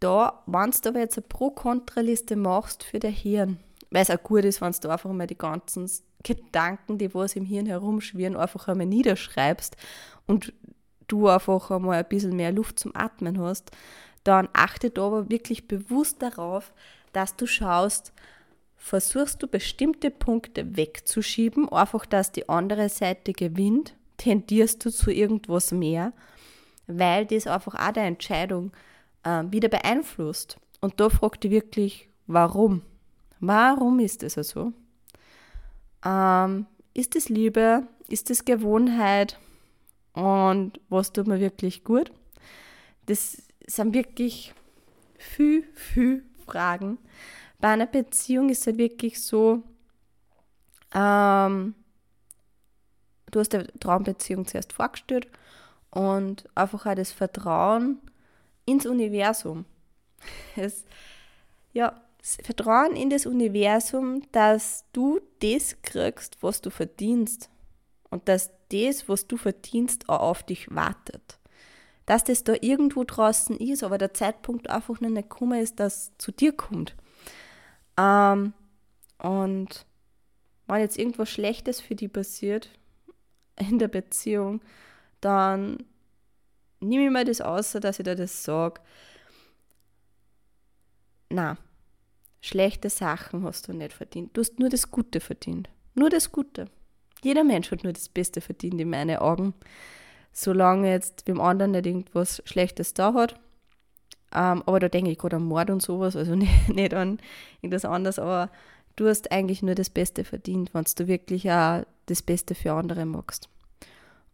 da, 0.00 0.42
wenn 0.46 0.70
du 0.70 0.88
aber 0.88 0.98
jetzt 0.98 1.16
eine 1.16 1.26
Pro-Kontra-Liste 1.28 2.34
machst 2.34 2.82
für 2.82 2.98
dein 2.98 3.12
Hirn, 3.12 3.58
weil 3.90 4.02
es 4.02 4.10
auch 4.10 4.22
gut 4.22 4.44
ist, 4.44 4.60
wenn 4.60 4.72
du 4.72 4.88
einfach 4.88 5.12
mal 5.12 5.26
die 5.26 5.38
ganzen 5.38 5.88
Gedanken, 6.22 6.98
die 6.98 7.14
was 7.14 7.36
im 7.36 7.44
Hirn 7.44 7.66
herumschwirren, 7.66 8.36
einfach 8.36 8.66
einmal 8.66 8.86
niederschreibst 8.86 9.76
und 10.26 10.52
du 11.06 11.28
einfach 11.28 11.70
einmal 11.70 11.98
ein 11.98 12.08
bisschen 12.08 12.34
mehr 12.34 12.50
Luft 12.50 12.80
zum 12.80 12.96
Atmen 12.96 13.38
hast, 13.38 13.70
dann 14.24 14.48
achte 14.52 14.90
da 14.90 15.06
aber 15.06 15.30
wirklich 15.30 15.68
bewusst 15.68 16.20
darauf, 16.20 16.72
dass 17.12 17.36
du 17.36 17.46
schaust, 17.46 18.12
versuchst 18.76 19.42
du 19.42 19.46
bestimmte 19.46 20.10
Punkte 20.10 20.76
wegzuschieben, 20.76 21.68
einfach 21.68 22.06
dass 22.06 22.32
die 22.32 22.48
andere 22.48 22.88
Seite 22.88 23.32
gewinnt, 23.32 23.94
tendierst 24.16 24.84
du 24.84 24.90
zu 24.90 25.10
irgendwas 25.10 25.72
mehr, 25.72 26.12
weil 26.86 27.26
das 27.26 27.46
einfach 27.46 27.74
auch 27.74 27.92
deine 27.92 28.08
Entscheidung 28.08 28.72
äh, 29.22 29.44
wieder 29.50 29.68
beeinflusst. 29.68 30.58
Und 30.80 31.00
da 31.00 31.08
fragt 31.08 31.44
dich 31.44 31.50
wirklich, 31.50 32.08
warum? 32.26 32.82
Warum 33.40 33.98
ist 34.00 34.22
das 34.22 34.34
so? 34.34 34.40
Also? 34.40 34.72
Ähm, 36.04 36.66
ist 36.94 37.16
es 37.16 37.28
Liebe? 37.28 37.86
Ist 38.08 38.30
es 38.30 38.44
Gewohnheit? 38.44 39.38
Und 40.12 40.80
was 40.88 41.12
tut 41.12 41.26
mir 41.26 41.40
wirklich 41.40 41.84
gut? 41.84 42.10
Das 43.06 43.42
sind 43.66 43.94
wirklich 43.94 44.54
viel, 45.18 45.64
viel 45.74 46.24
Fragen. 46.46 46.98
Bei 47.60 47.68
einer 47.68 47.86
Beziehung 47.86 48.48
ist 48.48 48.60
es 48.60 48.66
halt 48.66 48.78
wirklich 48.78 49.20
so, 49.20 49.62
ähm, 50.94 51.74
du 53.30 53.40
hast 53.40 53.52
die 53.52 53.64
Traumbeziehung 53.80 54.46
zuerst 54.46 54.72
vorgestellt 54.72 55.28
und 55.90 56.44
einfach 56.54 56.86
auch 56.86 56.94
das 56.94 57.12
Vertrauen 57.12 58.00
ins 58.64 58.86
Universum. 58.86 59.64
Es, 60.56 60.84
ja, 61.72 62.00
Vertrauen 62.42 62.96
in 62.96 63.10
das 63.10 63.24
Universum, 63.24 64.22
dass 64.32 64.84
du 64.92 65.20
das 65.40 65.76
kriegst, 65.82 66.42
was 66.42 66.60
du 66.60 66.70
verdienst. 66.70 67.50
Und 68.10 68.28
dass 68.28 68.50
das, 68.70 69.08
was 69.08 69.26
du 69.26 69.36
verdienst, 69.36 70.08
auch 70.08 70.20
auf 70.20 70.42
dich 70.42 70.74
wartet. 70.74 71.38
Dass 72.04 72.24
das 72.24 72.44
da 72.44 72.54
irgendwo 72.60 73.04
draußen 73.04 73.56
ist, 73.58 73.84
aber 73.84 73.98
der 73.98 74.14
Zeitpunkt 74.14 74.70
einfach 74.70 75.00
noch 75.00 75.08
nicht 75.08 75.28
gekommen 75.28 75.60
ist, 75.60 75.78
dass 75.78 75.96
es 75.96 76.12
zu 76.18 76.32
dir 76.32 76.52
kommt. 76.52 76.96
Ähm, 77.96 78.54
und 79.18 79.86
wenn 80.66 80.80
jetzt 80.80 80.98
irgendwas 80.98 81.30
Schlechtes 81.30 81.80
für 81.80 81.94
dich 81.94 82.12
passiert 82.12 82.70
in 83.70 83.78
der 83.78 83.88
Beziehung, 83.88 84.60
dann 85.20 85.78
nehme 86.80 87.06
ich 87.06 87.10
mir 87.10 87.24
das 87.24 87.40
außer, 87.40 87.80
dass 87.80 87.98
ich 87.98 88.04
dir 88.04 88.14
das 88.14 88.44
sage. 88.44 88.80
Na, 91.28 91.56
Schlechte 92.46 92.90
Sachen 92.90 93.42
hast 93.42 93.66
du 93.66 93.72
nicht 93.72 93.92
verdient. 93.92 94.36
Du 94.36 94.40
hast 94.40 94.60
nur 94.60 94.68
das 94.68 94.92
Gute 94.92 95.18
verdient. 95.18 95.68
Nur 95.94 96.10
das 96.10 96.30
Gute. 96.30 96.66
Jeder 97.24 97.42
Mensch 97.42 97.72
hat 97.72 97.82
nur 97.82 97.92
das 97.92 98.08
Beste 98.08 98.40
verdient 98.40 98.80
in 98.80 98.88
meinen 98.88 99.16
Augen. 99.16 99.52
Solange 100.32 100.88
jetzt 100.88 101.24
beim 101.24 101.40
anderen 101.40 101.72
nicht 101.72 101.86
irgendwas 101.86 102.42
Schlechtes 102.44 102.94
da 102.94 103.14
hat. 103.14 103.34
Ähm, 104.32 104.62
aber 104.64 104.78
da 104.78 104.88
denke 104.88 105.10
ich 105.10 105.18
gerade 105.18 105.36
an 105.36 105.44
Mord 105.44 105.70
und 105.70 105.82
sowas, 105.82 106.14
also 106.14 106.34
nicht, 106.36 106.68
nicht 106.68 106.94
an 106.94 107.18
irgendwas 107.62 107.84
anderes. 107.84 108.20
Aber 108.20 108.48
du 108.94 109.08
hast 109.08 109.32
eigentlich 109.32 109.62
nur 109.62 109.74
das 109.74 109.90
Beste 109.90 110.22
verdient, 110.22 110.72
wenn 110.72 110.84
du 110.84 111.08
wirklich 111.08 111.50
auch 111.50 111.82
das 112.06 112.22
Beste 112.22 112.54
für 112.54 112.72
andere 112.72 113.04
magst. 113.04 113.48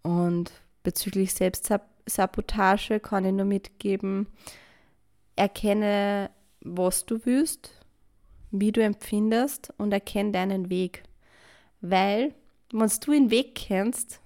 Und 0.03 0.53
bezüglich 0.83 1.35
Selbstsabotage 1.35 3.01
kann 3.01 3.25
ich 3.25 3.33
nur 3.33 3.47
mitgeben, 3.47 4.27
erkenne, 5.37 6.31
was 6.61 7.07
du 7.07 7.25
willst 7.25 7.71
wie 8.53 8.71
du 8.71 8.83
empfindest 8.83 9.73
und 9.79 9.93
erkenn 9.93 10.33
deinen 10.33 10.71
Weg. 10.71 11.03
Weil, 11.81 12.35
wenn 12.71 12.91
du 13.01 13.11
den 13.11 13.31
Weg 13.31 13.57
kennst, 13.57 14.21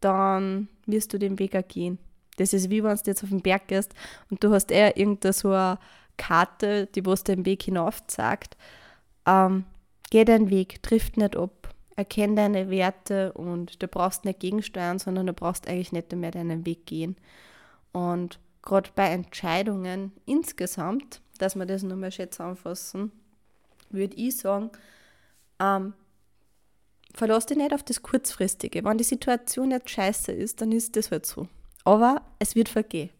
dann 0.00 0.68
wirst 0.86 1.12
du 1.12 1.18
den 1.18 1.38
Weg 1.38 1.54
auch 1.54 1.68
gehen. 1.68 1.98
Das 2.38 2.54
ist 2.54 2.70
wie 2.70 2.82
wenn 2.82 2.96
du 2.96 3.02
jetzt 3.04 3.22
auf 3.22 3.28
den 3.28 3.42
Berg 3.42 3.68
gehst 3.68 3.94
und 4.30 4.42
du 4.42 4.52
hast 4.52 4.72
eher 4.72 4.96
irgendeine 4.96 5.34
so 5.34 5.50
eine 5.52 5.78
Karte, 6.16 6.86
die 6.86 7.04
was 7.04 7.22
den 7.22 7.44
Weg 7.44 7.62
hinauf 7.62 8.02
sagt. 8.08 8.56
Ähm, 9.26 9.64
geh 10.10 10.24
deinen 10.24 10.48
Weg, 10.48 10.82
trifft 10.82 11.18
nicht 11.18 11.36
ab, 11.36 11.59
erkenn 12.00 12.36
deine 12.36 12.70
Werte 12.70 13.32
und 13.32 13.82
du 13.82 13.88
brauchst 13.88 14.24
nicht 14.24 14.40
gegensteuern, 14.40 14.98
sondern 14.98 15.26
du 15.26 15.32
brauchst 15.32 15.68
eigentlich 15.68 15.92
nicht 15.92 16.12
mehr 16.12 16.30
deinen 16.30 16.66
Weg 16.66 16.86
gehen. 16.86 17.16
Und 17.92 18.38
gerade 18.62 18.90
bei 18.94 19.08
Entscheidungen 19.08 20.12
insgesamt 20.26 21.20
dass 21.40 21.56
wir 21.56 21.66
das 21.66 21.82
nochmal 21.82 22.12
schön 22.12 22.30
zusammenfassen, 22.30 23.12
würde 23.90 24.14
ich 24.16 24.36
sagen, 24.36 24.70
ähm, 25.58 25.94
verlass 27.14 27.46
dich 27.46 27.56
nicht 27.56 27.72
auf 27.72 27.82
das 27.82 28.02
Kurzfristige. 28.02 28.84
Wenn 28.84 28.98
die 28.98 29.04
Situation 29.04 29.70
jetzt 29.70 29.90
scheiße 29.90 30.32
ist, 30.32 30.60
dann 30.60 30.72
ist 30.72 30.96
das 30.96 31.10
halt 31.10 31.26
so. 31.26 31.48
Aber 31.84 32.22
es 32.38 32.54
wird 32.54 32.68
vergehen. 32.68 33.10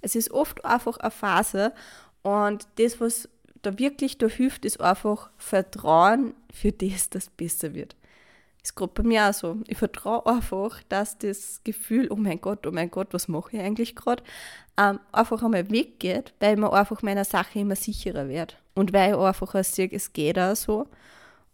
Es 0.00 0.16
ist 0.16 0.30
oft 0.32 0.64
einfach 0.64 0.98
eine 0.98 1.10
Phase 1.10 1.72
und 2.22 2.66
das, 2.76 3.00
was 3.00 3.28
da 3.62 3.78
wirklich 3.78 4.18
da 4.18 4.26
hilft, 4.26 4.64
ist 4.64 4.80
einfach 4.80 5.30
Vertrauen 5.36 6.34
für 6.52 6.72
das, 6.72 7.10
das 7.10 7.30
besser 7.30 7.74
wird. 7.74 7.96
Ist 8.62 8.74
gerade 8.74 8.92
bei 8.94 9.02
mir 9.02 9.28
auch 9.28 9.34
so. 9.34 9.56
Ich 9.66 9.78
vertraue 9.78 10.26
einfach, 10.26 10.82
dass 10.88 11.18
das 11.18 11.60
Gefühl, 11.64 12.08
oh 12.10 12.16
mein 12.16 12.40
Gott, 12.40 12.66
oh 12.66 12.70
mein 12.70 12.90
Gott, 12.90 13.08
was 13.12 13.28
mache 13.28 13.56
ich 13.56 13.62
eigentlich 13.62 13.94
gerade, 13.94 14.22
ähm, 14.76 15.00
einfach 15.12 15.42
einmal 15.42 15.70
weggeht, 15.70 16.34
weil 16.40 16.56
mir 16.56 16.72
einfach 16.72 17.02
meiner 17.02 17.24
Sache 17.24 17.60
immer 17.60 17.76
sicherer 17.76 18.28
werde. 18.28 18.54
Und 18.74 18.92
weil 18.92 19.12
ich 19.12 19.18
einfach 19.18 19.54
auch 19.54 19.64
sehe, 19.64 19.90
es 19.90 20.12
geht 20.12 20.38
auch 20.38 20.56
so. 20.56 20.86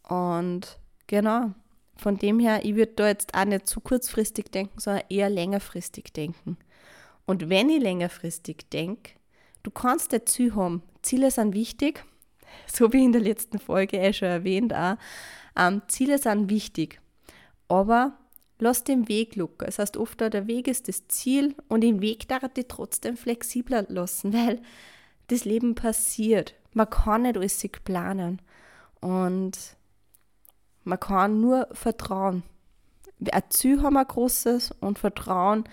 Und 0.08 0.78
genau, 1.06 1.52
von 1.96 2.18
dem 2.18 2.38
her, 2.38 2.64
ich 2.64 2.74
würde 2.74 2.92
da 2.96 3.08
jetzt 3.08 3.34
auch 3.34 3.44
nicht 3.44 3.66
zu 3.66 3.80
kurzfristig 3.80 4.50
denken, 4.50 4.78
sondern 4.80 5.04
eher 5.08 5.30
längerfristig 5.30 6.12
denken. 6.12 6.56
Und 7.26 7.48
wenn 7.48 7.70
ich 7.70 7.82
längerfristig 7.82 8.68
denke, 8.70 9.12
du 9.62 9.70
kannst 9.70 10.12
ein 10.12 10.26
Ziel 10.26 10.54
haben. 10.54 10.82
Ziele 11.02 11.30
sind 11.30 11.54
wichtig, 11.54 12.04
so 12.66 12.92
wie 12.92 13.04
in 13.04 13.12
der 13.12 13.20
letzten 13.22 13.58
Folge 13.58 13.98
eh 13.98 14.12
schon 14.12 14.28
erwähnt 14.28 14.74
auch. 14.74 14.96
Ähm, 15.56 15.82
Ziele 15.88 16.18
sind 16.18 16.50
wichtig, 16.50 17.00
aber 17.68 18.18
lass 18.58 18.84
den 18.84 19.08
Weg 19.08 19.36
locker. 19.36 19.66
Das 19.66 19.78
heißt, 19.78 19.96
oft 19.96 20.20
der 20.20 20.46
Weg 20.46 20.68
ist 20.68 20.88
das 20.88 21.06
Ziel 21.08 21.54
und 21.68 21.82
den 21.82 22.00
Weg 22.00 22.28
darf 22.28 22.42
ich 22.56 22.66
trotzdem 22.68 23.16
flexibler 23.16 23.84
lassen, 23.88 24.32
weil 24.32 24.60
das 25.28 25.44
Leben 25.44 25.74
passiert. 25.74 26.54
Man 26.72 26.90
kann 26.90 27.22
nicht 27.22 27.36
alles 27.36 27.66
planen 27.84 28.42
und 29.00 29.56
man 30.82 31.00
kann 31.00 31.40
nur 31.40 31.68
vertrauen. 31.72 32.42
Ein 33.30 33.42
Ziel 33.48 33.82
haben 33.82 33.94
wir 33.94 34.04
großes 34.04 34.72
und 34.80 34.98
vertrauen, 34.98 35.64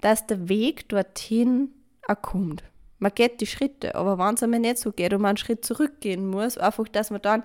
dass 0.00 0.26
der 0.26 0.48
Weg 0.48 0.88
dorthin 0.88 1.70
auch 2.06 2.20
kommt. 2.20 2.62
Man 3.02 3.12
geht 3.12 3.40
die 3.40 3.46
Schritte, 3.46 3.96
aber 3.96 4.16
wenn 4.16 4.36
es 4.36 4.44
einmal 4.44 4.60
nicht 4.60 4.78
so 4.78 4.92
geht 4.92 5.12
und 5.12 5.22
man 5.22 5.30
einen 5.30 5.36
Schritt 5.36 5.64
zurückgehen 5.64 6.24
muss, 6.30 6.56
einfach, 6.56 6.86
dass 6.86 7.10
man 7.10 7.20
dann 7.20 7.42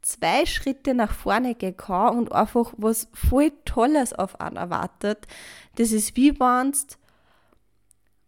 zwei 0.00 0.46
Schritte 0.46 0.94
nach 0.94 1.12
vorne 1.12 1.56
gehen 1.56 1.76
kann 1.76 2.16
und 2.16 2.30
einfach 2.30 2.72
was 2.76 3.08
voll 3.12 3.50
Tolles 3.64 4.12
auf 4.12 4.40
einen 4.40 4.56
erwartet. 4.56 5.26
Das 5.74 5.90
ist 5.90 6.14
wie 6.14 6.38
wenn 6.38 6.72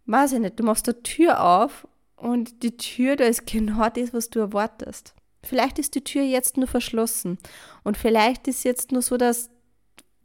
weiß 0.07 0.33
ich 0.33 0.41
nicht, 0.41 0.59
du 0.59 0.65
machst 0.65 0.89
eine 0.89 1.01
Tür 1.05 1.45
auf 1.45 1.87
und 2.17 2.65
die 2.65 2.77
Tür, 2.77 3.15
da 3.15 3.25
ist 3.25 3.47
genau 3.47 3.89
das, 3.89 4.13
was 4.13 4.31
du 4.31 4.41
erwartest. 4.41 5.15
Vielleicht 5.45 5.79
ist 5.79 5.95
die 5.95 6.03
Tür 6.03 6.23
jetzt 6.23 6.57
nur 6.57 6.67
verschlossen 6.67 7.39
und 7.85 7.97
vielleicht 7.97 8.49
ist 8.49 8.65
jetzt 8.65 8.91
nur 8.91 9.01
so, 9.01 9.17
dass 9.17 9.49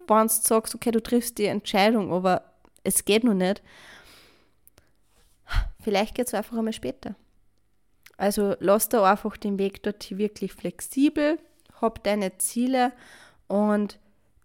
wenn 0.08 0.26
du 0.26 0.34
sagst, 0.34 0.74
okay, 0.74 0.90
du 0.90 1.04
triffst 1.04 1.38
die 1.38 1.46
Entscheidung, 1.46 2.12
aber 2.12 2.44
es 2.84 3.06
geht 3.06 3.24
noch 3.24 3.36
nicht. 3.36 3.62
Vielleicht 5.82 6.16
geht 6.16 6.28
es 6.28 6.34
einfach 6.34 6.58
einmal 6.58 6.74
später. 6.74 7.16
Also 8.18 8.56
lass 8.60 8.90
da 8.90 9.10
einfach 9.10 9.38
den 9.38 9.58
Weg 9.58 9.82
dort 9.84 10.18
wirklich 10.18 10.54
flexibel, 10.54 11.40
hab 11.82 12.04
deine 12.04 12.38
Ziele 12.38 12.92
und 13.48 13.98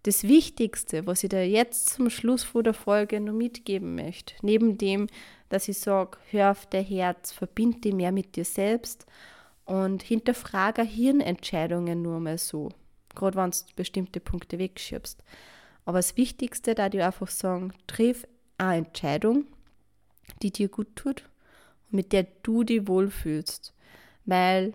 das 0.03 0.23
Wichtigste, 0.23 1.07
was 1.07 1.23
ich 1.23 1.29
dir 1.29 1.47
jetzt 1.47 1.89
zum 1.89 2.09
Schluss 2.09 2.43
vor 2.43 2.63
der 2.63 2.73
Folge 2.73 3.19
noch 3.19 3.33
mitgeben 3.33 3.95
möchte, 3.95 4.35
neben 4.43 4.77
dem, 4.77 5.07
dass 5.49 5.67
ich 5.67 5.79
sage, 5.79 6.17
hör 6.29 6.51
auf 6.51 6.67
dein 6.67 6.85
Herz, 6.85 7.31
verbind 7.31 7.83
dich 7.83 7.93
mehr 7.93 8.11
mit 8.11 8.35
dir 8.35 8.45
selbst 8.45 9.05
und 9.65 10.03
hinterfrage 10.03 10.83
Hirnentscheidungen 10.83 12.01
nur 12.01 12.19
mal 12.19 12.37
so, 12.37 12.69
gerade 13.15 13.35
wenn 13.35 13.51
du 13.51 13.57
bestimmte 13.75 14.19
Punkte 14.19 14.59
wegschiebst. 14.59 15.23
Aber 15.85 15.97
das 15.99 16.15
Wichtigste, 16.17 16.75
da 16.75 16.87
ich 16.87 17.01
einfach 17.01 17.29
sagen, 17.29 17.73
triff 17.87 18.27
eine 18.57 18.85
Entscheidung, 18.85 19.47
die 20.41 20.51
dir 20.51 20.69
gut 20.69 20.95
tut 20.95 21.23
mit 21.95 22.11
der 22.13 22.27
du 22.43 22.63
dich 22.63 22.87
wohlfühlst. 22.87 23.73
Weil 24.25 24.73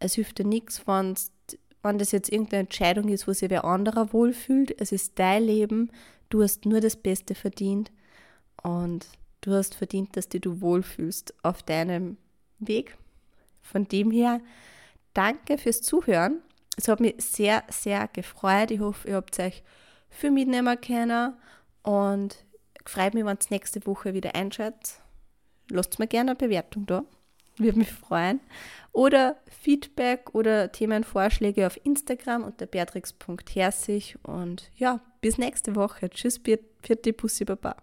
es 0.00 0.14
hilft 0.14 0.38
dir 0.38 0.46
nichts, 0.46 0.86
wenn, 0.86 1.98
das 1.98 2.12
jetzt 2.12 2.30
irgendeine 2.30 2.62
Entscheidung 2.62 3.08
ist, 3.08 3.28
wo 3.28 3.32
sich 3.32 3.50
wer 3.50 3.64
anderer 3.64 4.12
wohlfühlt. 4.12 4.80
Es 4.80 4.90
ist 4.90 5.18
dein 5.18 5.44
Leben, 5.44 5.90
du 6.30 6.42
hast 6.42 6.66
nur 6.66 6.80
das 6.80 6.96
Beste 6.96 7.34
verdient 7.34 7.92
und 8.62 9.06
du 9.42 9.52
hast 9.52 9.74
verdient, 9.74 10.16
dass 10.16 10.28
du 10.28 10.60
wohlfühlst 10.60 11.34
auf 11.42 11.62
deinem 11.62 12.16
Weg. 12.58 12.96
Von 13.62 13.86
dem 13.86 14.10
her, 14.10 14.40
danke 15.12 15.58
fürs 15.58 15.82
Zuhören. 15.82 16.40
Es 16.76 16.88
hat 16.88 17.00
mich 17.00 17.14
sehr, 17.18 17.62
sehr 17.68 18.08
gefreut. 18.08 18.70
Ich 18.70 18.80
hoffe, 18.80 19.08
ihr 19.08 19.16
habt 19.16 19.38
euch 19.38 19.62
für 20.08 20.30
mitnehmen 20.30 20.80
können 20.80 21.34
und 21.82 22.36
freut 22.84 23.14
mich, 23.14 23.24
wenn 23.24 23.36
es 23.38 23.50
nächste 23.50 23.86
Woche 23.86 24.14
wieder 24.14 24.34
einschaltet 24.34 25.00
lasst 25.70 25.98
mir 25.98 26.06
gerne 26.06 26.32
eine 26.32 26.36
Bewertung 26.36 26.86
da. 26.86 27.04
Würde 27.56 27.78
mich 27.78 27.92
freuen. 27.92 28.40
Oder 28.92 29.36
Feedback 29.48 30.34
oder 30.34 30.72
Themenvorschläge 30.72 31.66
auf 31.66 31.78
Instagram 31.84 32.42
unter 32.42 32.66
beatrix.herzig. 32.66 34.16
Und 34.24 34.70
ja, 34.74 35.00
bis 35.20 35.38
nächste 35.38 35.76
Woche. 35.76 36.10
Tschüss, 36.10 36.40
Vierte 36.82 37.12
Pussy 37.12 37.44
Baba. 37.44 37.76